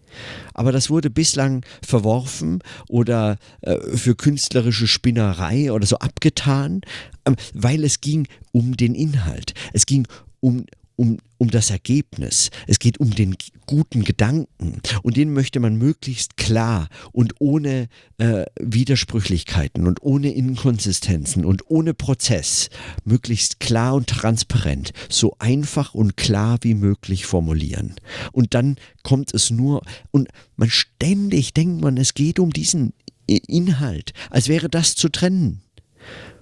Aber 0.53 0.71
das 0.71 0.89
wurde 0.89 1.09
bislang 1.09 1.65
verworfen 1.85 2.59
oder 2.87 3.37
äh, 3.61 3.77
für 3.95 4.15
künstlerische 4.15 4.87
Spinnerei 4.87 5.71
oder 5.71 5.85
so 5.85 5.97
abgetan, 5.97 6.81
äh, 7.25 7.33
weil 7.53 7.83
es 7.83 8.01
ging 8.01 8.27
um 8.51 8.75
den 8.77 8.95
Inhalt. 8.95 9.53
Es 9.73 9.85
ging 9.85 10.07
um, 10.39 10.65
um, 10.99 11.17
um 11.37 11.49
das 11.49 11.69
Ergebnis. 11.69 12.49
Es 12.67 12.77
geht 12.77 12.99
um 12.99 13.11
den 13.11 13.37
guten 13.65 14.03
Gedanken. 14.03 14.81
Und 15.01 15.15
den 15.15 15.31
möchte 15.31 15.61
man 15.61 15.77
möglichst 15.77 16.35
klar 16.35 16.89
und 17.13 17.35
ohne 17.39 17.87
äh, 18.17 18.43
Widersprüchlichkeiten 18.59 19.87
und 19.87 20.03
ohne 20.03 20.33
Inkonsistenzen 20.33 21.45
und 21.45 21.63
ohne 21.69 21.93
Prozess 21.93 22.69
möglichst 23.05 23.61
klar 23.61 23.95
und 23.95 24.07
transparent, 24.07 24.91
so 25.07 25.37
einfach 25.39 25.95
und 25.95 26.17
klar 26.17 26.57
wie 26.61 26.73
möglich 26.73 27.25
formulieren. 27.25 27.95
Und 28.33 28.53
dann 28.53 28.75
kommt 29.03 29.33
es 29.33 29.51
nur, 29.51 29.81
und 30.11 30.27
man 30.57 30.69
ständig 30.69 31.53
denkt 31.53 31.81
man, 31.81 31.95
es 31.95 32.13
geht 32.13 32.39
um 32.39 32.51
diesen 32.51 32.91
Inhalt, 33.25 34.11
als 34.31 34.49
wäre 34.49 34.67
das 34.67 34.95
zu 34.95 35.07
trennen. 35.07 35.61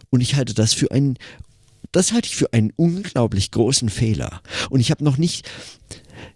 Und 0.09 0.21
ich 0.21 0.35
halte 0.35 0.55
das 0.55 0.73
für 0.73 0.91
einen 0.91 1.17
das 1.91 2.13
halte 2.13 2.27
ich 2.27 2.35
für 2.35 2.53
einen 2.53 2.71
unglaublich 2.75 3.51
großen 3.51 3.89
Fehler. 3.89 4.41
Und 4.69 4.79
ich 4.79 4.91
habe 4.91 5.03
noch 5.03 5.17
nicht, 5.17 5.49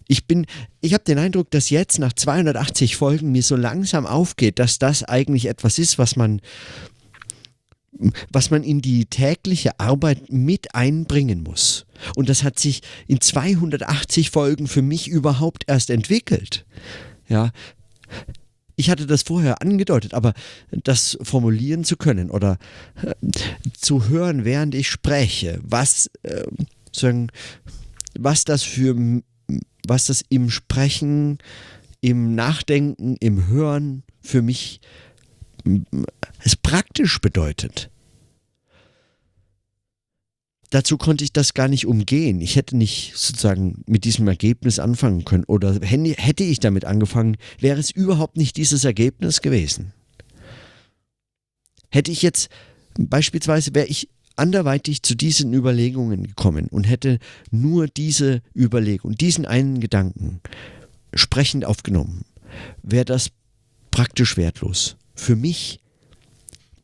ich 0.08 0.26
bin, 0.26 0.46
ich 0.82 0.94
habe 0.94 1.04
den 1.04 1.20
Eindruck, 1.20 1.52
dass 1.52 1.70
jetzt 1.70 2.00
nach 2.00 2.14
280 2.14 2.96
Folgen 2.96 3.32
mir 3.32 3.44
so 3.44 3.56
langsam 3.56 4.06
aufgeht, 4.06 4.60
dass 4.60 4.80
das 4.80 5.04
eigentlich 5.04 5.46
etwas 5.48 5.80
ist, 5.80 5.98
was 5.98 6.16
man, 6.16 6.42
was 8.32 8.50
man 8.50 8.64
in 8.64 8.82
die 8.82 9.06
tägliche 9.06 9.80
Arbeit 9.80 10.32
mit 10.32 10.76
einbringen 10.76 11.44
muss. 11.44 11.86
Und 12.16 12.30
das 12.30 12.44
hat 12.44 12.60
sich 12.60 12.82
in 13.08 13.22
280 13.22 14.32
Folgen 14.32 14.68
für 14.68 14.82
mich 14.82 15.08
überhaupt 15.08 15.64
erst 15.68 15.90
entwickelt. 15.90 16.66
Ja, 17.28 17.52
ich 18.76 18.90
hatte 18.90 19.06
das 19.06 19.24
vorher 19.24 19.62
angedeutet, 19.62 20.14
aber 20.14 20.34
das 20.72 21.18
formulieren 21.22 21.84
zu 21.84 21.98
können 21.98 22.30
oder 22.30 22.58
äh, 23.02 23.14
zu 23.78 24.10
hören, 24.10 24.46
während 24.46 24.76
ich 24.76 24.90
spreche, 24.90 25.60
was, 25.64 26.10
äh, 26.24 26.44
sagen, 26.92 27.30
was 28.18 28.44
das 28.44 28.64
für, 28.64 29.22
was 29.88 30.06
das 30.06 30.24
im 30.30 30.50
Sprechen, 30.50 31.40
im 32.02 32.34
Nachdenken, 32.34 33.16
im 33.20 33.48
Hören 33.48 34.04
für 34.22 34.42
mich 34.42 34.82
es 36.44 36.56
praktisch 36.56 37.22
bedeutet 37.22 37.91
dazu 40.72 40.98
konnte 40.98 41.24
ich 41.24 41.32
das 41.32 41.54
gar 41.54 41.68
nicht 41.68 41.86
umgehen. 41.86 42.42
Ich 42.42 42.56
hätte 42.56 42.76
nicht 42.76 43.14
sozusagen 43.16 43.84
mit 43.86 44.04
diesem 44.04 44.28
Ergebnis 44.28 44.80
anfangen 44.80 45.24
können. 45.24 45.44
Oder 45.44 45.80
hätte 45.82 46.44
ich 46.44 46.60
damit 46.60 46.86
angefangen, 46.86 47.38
wäre 47.60 47.80
es 47.80 47.92
überhaupt 47.92 48.38
nicht 48.38 48.58
dieses 48.58 48.84
Ergebnis 48.84 49.42
gewesen. 49.42 49.94
Hätte 51.90 52.12
ich 52.12 52.22
jetzt 52.22 52.50
beispielsweise, 52.98 53.76
wäre 53.76 53.88
ich 53.88 54.10
anderweitig 54.38 55.04
zu 55.04 55.14
diesen 55.14 55.54
Überlegungen 55.54 56.24
gekommen 56.26 56.68
und 56.72 56.86
hätte 56.86 57.20
nur 57.52 57.88
diese 57.88 58.42
Überlegung, 58.56 59.16
diesen 59.16 59.46
einen 59.46 59.82
Gedanken 59.82 60.40
sprechend 61.14 61.66
aufgenommen, 61.66 62.24
wäre 62.82 63.06
das 63.06 63.30
praktisch 63.92 64.38
wertlos. 64.38 64.96
Für 65.16 65.36
mich 65.36 65.82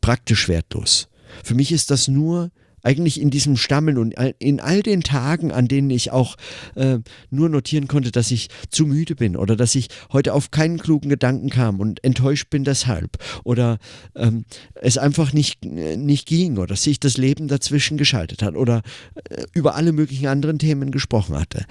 praktisch 0.02 0.50
wertlos. 0.50 1.08
Für 1.44 1.56
mich 1.56 1.72
ist 1.72 1.90
das 1.90 2.10
nur 2.10 2.52
eigentlich 2.88 3.20
in 3.20 3.30
diesem 3.30 3.58
Stammeln 3.58 3.98
und 3.98 4.16
in 4.40 4.62
all 4.62 4.82
den 4.82 5.02
Tagen, 5.02 5.52
an 5.52 5.68
denen 5.68 5.90
ich 5.90 6.12
auch 6.12 6.38
äh, 6.76 7.00
nur 7.30 7.50
notieren 7.50 7.90
konnte, 7.90 8.14
dass 8.14 8.32
ich 8.32 8.48
zu 8.70 8.86
müde 8.86 9.14
bin 9.14 9.36
oder 9.36 9.58
dass 9.58 9.76
ich 9.76 9.90
heute 10.14 10.34
auf 10.34 10.52
keinen 10.52 10.78
klugen 10.78 11.10
Gedanken 11.10 11.50
kam 11.50 11.82
und 11.82 12.02
enttäuscht 12.06 12.50
bin 12.50 12.64
deshalb 12.64 13.18
oder 13.44 13.78
ähm, 14.16 14.46
es 14.76 14.98
einfach 14.98 15.34
nicht, 15.34 15.66
nicht 15.66 16.28
ging 16.28 16.58
oder 16.58 16.78
sich 16.78 17.02
das 17.02 17.18
Leben 17.18 17.50
dazwischen 17.50 17.98
geschaltet 17.98 18.42
hat 18.42 18.56
oder 18.56 18.84
äh, 19.30 19.44
über 19.52 19.76
alle 19.76 19.92
möglichen 19.92 20.28
anderen 20.28 20.58
Themen 20.58 20.92
gesprochen 20.92 21.38
hatte. 21.38 21.66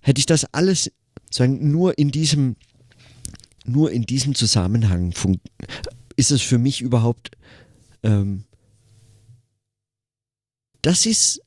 Hätte 0.00 0.18
ich 0.18 0.26
das 0.26 0.46
alles 0.54 0.90
sagen, 1.30 1.70
nur 1.70 1.98
in 1.98 2.10
diesem 2.10 2.56
nur 3.66 3.92
in 3.92 4.04
diesem 4.04 4.34
Zusammenhang 4.34 5.12
ist 6.16 6.30
es 6.30 6.40
für 6.40 6.56
mich 6.56 6.80
überhaupt 6.80 7.32
ähm, 8.02 8.44
das 10.88 11.04
ist, 11.04 11.42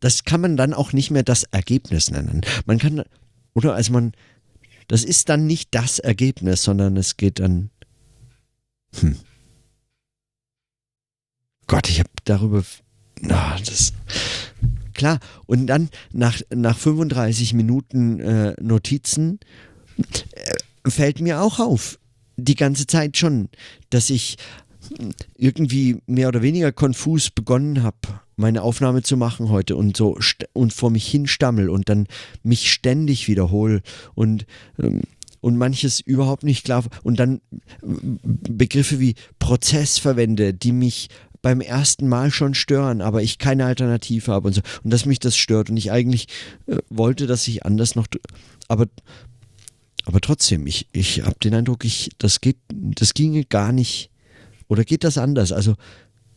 das 0.00 0.24
kann 0.24 0.40
man 0.40 0.56
dann 0.56 0.74
auch 0.74 0.92
nicht 0.92 1.12
mehr 1.12 1.22
das 1.22 1.44
Ergebnis 1.44 2.10
nennen. 2.10 2.40
Man 2.64 2.80
kann, 2.80 3.04
oder 3.54 3.74
also 3.74 3.92
man, 3.92 4.10
das 4.88 5.04
ist 5.04 5.28
dann 5.28 5.46
nicht 5.46 5.68
das 5.70 6.00
Ergebnis, 6.00 6.64
sondern 6.64 6.96
es 6.96 7.16
geht 7.16 7.38
dann, 7.38 7.70
hm. 8.98 9.16
Gott, 11.68 11.88
ich 11.88 12.00
habe 12.00 12.10
darüber, 12.24 12.64
na, 13.20 13.56
das, 13.64 13.92
klar. 14.92 15.20
Und 15.46 15.68
dann 15.68 15.88
nach, 16.12 16.40
nach 16.52 16.76
35 16.76 17.54
Minuten 17.54 18.18
äh, 18.18 18.56
Notizen 18.60 19.38
äh, 19.96 20.90
fällt 20.90 21.20
mir 21.20 21.40
auch 21.40 21.60
auf, 21.60 22.00
die 22.36 22.56
ganze 22.56 22.88
Zeit 22.88 23.16
schon, 23.16 23.48
dass 23.90 24.10
ich 24.10 24.38
irgendwie 25.36 25.98
mehr 26.06 26.28
oder 26.28 26.42
weniger 26.42 26.72
konfus 26.72 27.30
begonnen 27.30 27.82
habe, 27.82 27.96
meine 28.36 28.62
Aufnahme 28.62 29.02
zu 29.02 29.16
machen 29.16 29.48
heute 29.48 29.76
und 29.76 29.96
so 29.96 30.18
und 30.52 30.72
vor 30.72 30.90
mich 30.90 31.06
hinstammel 31.06 31.68
und 31.70 31.88
dann 31.88 32.06
mich 32.42 32.72
ständig 32.72 33.28
wiederhole 33.28 33.82
und 34.14 34.46
ähm, 34.78 35.02
und 35.40 35.58
manches 35.58 36.00
überhaupt 36.00 36.42
nicht 36.42 36.64
klar 36.64 36.84
und 37.04 37.20
dann 37.20 37.40
Begriffe 37.82 38.98
wie 38.98 39.14
Prozess 39.38 39.98
verwende, 39.98 40.52
die 40.52 40.72
mich 40.72 41.08
beim 41.40 41.60
ersten 41.60 42.08
Mal 42.08 42.32
schon 42.32 42.54
stören, 42.54 43.00
aber 43.00 43.22
ich 43.22 43.38
keine 43.38 43.66
Alternative 43.66 44.32
habe 44.32 44.48
und 44.48 44.54
so 44.54 44.62
und 44.82 44.92
dass 44.92 45.06
mich 45.06 45.20
das 45.20 45.36
stört 45.36 45.70
und 45.70 45.76
ich 45.76 45.92
eigentlich 45.92 46.26
äh, 46.66 46.78
wollte, 46.90 47.26
dass 47.26 47.46
ich 47.46 47.64
anders 47.64 47.94
noch 47.94 48.06
aber 48.66 48.86
aber 50.06 50.20
trotzdem, 50.20 50.66
ich, 50.68 50.86
ich 50.92 51.22
habe 51.22 51.36
den 51.42 51.52
Eindruck, 51.52 51.84
ich, 51.84 52.10
das 52.18 52.40
geht, 52.40 52.58
das 52.72 53.12
ginge 53.12 53.44
gar 53.44 53.72
nicht 53.72 54.10
oder 54.68 54.84
geht 54.84 55.04
das 55.04 55.18
anders? 55.18 55.52
Also 55.52 55.74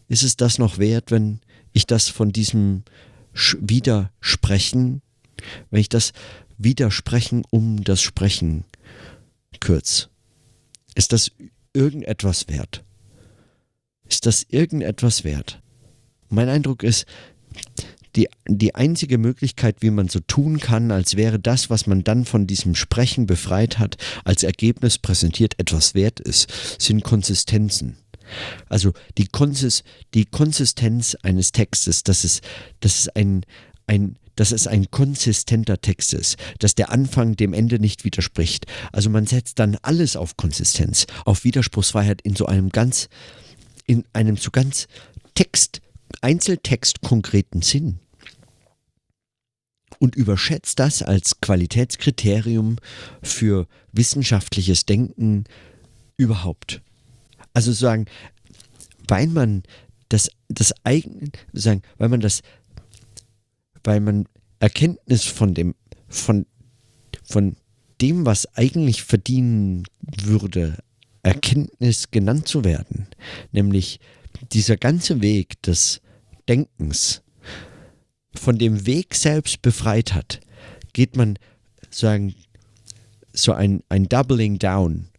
ist 0.07 0.23
es 0.23 0.38
das 0.38 0.57
noch 0.57 0.77
wert, 0.77 1.11
wenn 1.11 1.39
ich 1.73 1.86
das 1.86 2.09
von 2.09 2.32
diesem 2.32 2.84
Widersprechen, 3.34 5.01
wenn 5.69 5.82
ich 5.82 5.89
das 5.89 6.13
Widersprechen 6.57 7.43
um 7.49 7.84
das 7.84 8.01
Sprechen 8.01 8.65
kürz? 9.59 10.09
Ist 10.95 11.13
das 11.13 11.32
irgendetwas 11.73 12.47
wert? 12.47 12.84
Ist 14.07 14.25
das 14.25 14.45
irgendetwas 14.49 15.23
wert? 15.23 15.61
Mein 16.30 16.49
Eindruck 16.49 16.84
ist, 16.84 17.05
die, 18.15 18.27
die 18.47 18.73
einzige 18.75 19.17
Möglichkeit, 19.17 19.77
wie 19.82 19.91
man 19.91 20.07
so 20.07 20.19
tun 20.19 20.59
kann, 20.59 20.91
als 20.91 21.15
wäre 21.15 21.39
das, 21.39 21.69
was 21.69 21.86
man 21.86 22.03
dann 22.03 22.25
von 22.25 22.47
diesem 22.47 22.75
Sprechen 22.75 23.27
befreit 23.27 23.77
hat, 23.77 23.97
als 24.25 24.43
Ergebnis 24.43 24.97
präsentiert, 24.97 25.59
etwas 25.59 25.93
wert 25.93 26.19
ist, 26.19 26.51
sind 26.82 27.03
Konsistenzen. 27.03 27.97
Also 28.67 28.93
die, 29.17 29.27
Konsist 29.27 29.84
die 30.13 30.25
Konsistenz 30.25 31.15
eines 31.23 31.51
Textes, 31.51 32.03
dass 32.03 32.23
es, 32.23 32.41
dass 32.80 32.99
es 32.99 33.09
ein, 33.09 33.43
ein 33.88 34.17
dass 34.39 34.53
es 34.53 34.67
ein 34.67 34.89
konsistenter 34.89 35.82
Text 35.82 36.13
ist, 36.13 36.38
dass 36.59 36.73
der 36.73 36.91
Anfang 36.91 37.36
dem 37.36 37.51
Ende 37.51 37.77
nicht 37.77 38.05
widerspricht. 38.05 38.67
Also 38.93 39.09
man 39.09 39.27
setzt 39.27 39.59
dann 39.59 39.77
alles 39.82 40.15
auf 40.15 40.38
Konsistenz, 40.38 41.07
auf 41.25 41.43
Widerspruchsfreiheit 41.43 42.21
in 42.21 42.38
so 42.38 42.45
einem 42.45 42.69
ganz, 42.69 43.09
in 43.86 44.05
einem 44.13 44.38
so 44.38 44.49
ganz 44.49 44.88
Text, 45.36 45.82
Einzeltext 46.21 47.01
konkreten 47.01 47.61
Sinn. 47.61 47.99
Und 49.99 50.15
überschätzt 50.15 50.80
das 50.80 51.03
als 51.03 51.41
Qualitätskriterium 51.41 52.77
für 53.21 53.67
wissenschaftliches 53.91 54.86
Denken 54.86 55.43
überhaupt. 56.15 56.82
Also 57.54 57.72
sagen, 57.72 58.06
weil 59.08 59.28
man 59.28 59.64
das, 60.10 60.30
das 60.47 60.74
eigen, 60.84 61.32
sagen, 61.54 61.82
weil 61.97 62.10
man 62.10 62.20
das, 62.20 62.41
weil 63.84 64.00
man 64.00 64.28
Erkenntnis 64.60 65.24
von 65.24 65.54
dem, 65.54 65.76
von, 66.08 66.45
von 67.24 67.56
dem, 68.02 68.26
was 68.26 68.45
eigentlich 68.56 69.04
verdienen 69.04 69.84
würde, 70.24 70.78
Erkenntnis 71.24 72.12
genannt 72.12 72.47
zu 72.47 72.64
werden, 72.64 73.08
nämlich 73.52 74.00
dieser 74.52 74.78
ganze 74.78 75.22
Weg 75.22 75.62
des 75.64 76.02
Denkens, 76.47 77.22
von 78.34 78.58
dem 78.58 78.86
Weg 78.86 79.16
selbst 79.16 79.62
befreit 79.62 80.14
hat, 80.14 80.39
geht 80.93 81.16
man 81.16 81.38
sagen 81.89 82.36
so 83.34 83.54
ein, 83.54 83.84
ein 83.89 84.08
Doubling 84.08 84.60
Down. 84.60 85.10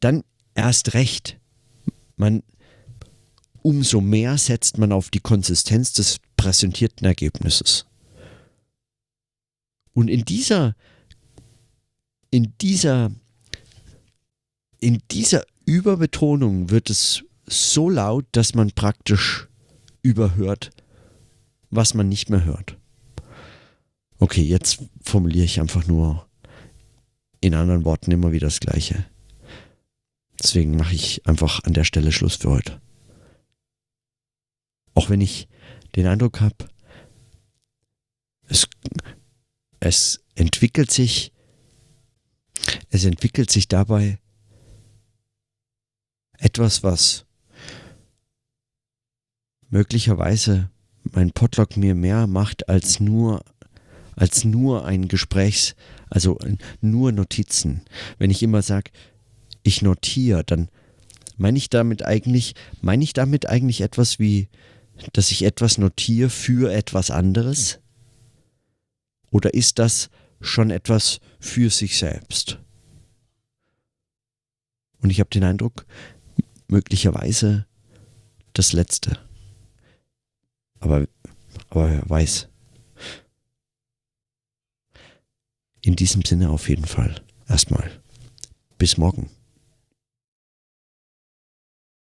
Dann 0.00 0.24
erst 0.54 0.94
recht. 0.94 1.38
Man, 2.16 2.42
umso 3.62 4.00
mehr 4.00 4.38
setzt 4.38 4.78
man 4.78 4.92
auf 4.92 5.10
die 5.10 5.20
Konsistenz 5.20 5.92
des 5.92 6.18
präsentierten 6.36 7.06
Ergebnisses. 7.06 7.86
Und 9.94 10.08
in 10.08 10.24
dieser, 10.24 10.74
in 12.30 12.54
dieser, 12.60 13.12
in 14.78 15.02
dieser 15.10 15.44
Überbetonung 15.66 16.70
wird 16.70 16.90
es 16.90 17.24
so 17.46 17.88
laut, 17.90 18.26
dass 18.32 18.54
man 18.54 18.70
praktisch 18.70 19.48
überhört, 20.02 20.70
was 21.70 21.94
man 21.94 22.08
nicht 22.08 22.30
mehr 22.30 22.44
hört. 22.44 22.76
Okay, 24.18 24.42
jetzt 24.42 24.82
formuliere 25.02 25.44
ich 25.44 25.60
einfach 25.60 25.86
nur 25.86 26.26
in 27.40 27.54
anderen 27.54 27.84
Worten 27.84 28.12
immer 28.12 28.32
wieder 28.32 28.46
das 28.46 28.60
Gleiche. 28.60 29.04
Deswegen 30.42 30.76
mache 30.76 30.94
ich 30.94 31.26
einfach 31.26 31.62
an 31.64 31.72
der 31.72 31.84
Stelle 31.84 32.10
Schluss 32.10 32.36
für 32.36 32.50
heute. 32.50 32.80
Auch 34.94 35.08
wenn 35.08 35.20
ich 35.20 35.48
den 35.94 36.06
Eindruck 36.06 36.40
habe, 36.40 36.68
es, 38.48 38.68
es 39.78 40.24
entwickelt 40.34 40.90
sich, 40.90 41.32
es 42.90 43.04
entwickelt 43.04 43.50
sich 43.50 43.68
dabei 43.68 44.18
etwas, 46.38 46.82
was 46.82 47.24
möglicherweise 49.70 50.70
mein 51.04 51.30
Podlog 51.30 51.76
mir 51.76 51.94
mehr 51.94 52.26
macht 52.26 52.68
als 52.68 53.00
nur 53.00 53.44
als 54.14 54.44
nur 54.44 54.84
ein 54.84 55.08
Gesprächs, 55.08 55.74
also 56.10 56.38
nur 56.82 57.12
Notizen. 57.12 57.82
Wenn 58.18 58.30
ich 58.30 58.42
immer 58.42 58.60
sage, 58.60 58.90
ich 59.62 59.82
notiere, 59.82 60.44
dann 60.44 60.68
meine 61.36 61.58
ich 61.58 61.70
damit 61.70 62.04
eigentlich, 62.04 62.54
meine 62.80 63.04
ich 63.04 63.12
damit 63.12 63.48
eigentlich 63.48 63.80
etwas 63.80 64.18
wie, 64.18 64.48
dass 65.12 65.30
ich 65.30 65.42
etwas 65.44 65.78
notiere 65.78 66.30
für 66.30 66.72
etwas 66.72 67.10
anderes? 67.10 67.80
Oder 69.30 69.54
ist 69.54 69.78
das 69.78 70.10
schon 70.40 70.70
etwas 70.70 71.20
für 71.40 71.70
sich 71.70 71.98
selbst? 71.98 72.58
Und 74.98 75.10
ich 75.10 75.20
habe 75.20 75.30
den 75.30 75.44
Eindruck, 75.44 75.86
möglicherweise 76.68 77.66
das 78.52 78.72
Letzte. 78.72 79.18
Aber, 80.80 81.06
aber 81.70 81.90
wer 81.90 82.08
weiß. 82.08 82.48
In 85.80 85.96
diesem 85.96 86.24
Sinne 86.24 86.50
auf 86.50 86.68
jeden 86.68 86.84
Fall. 86.84 87.20
Erstmal. 87.48 87.90
Bis 88.78 88.96
morgen. 88.96 89.28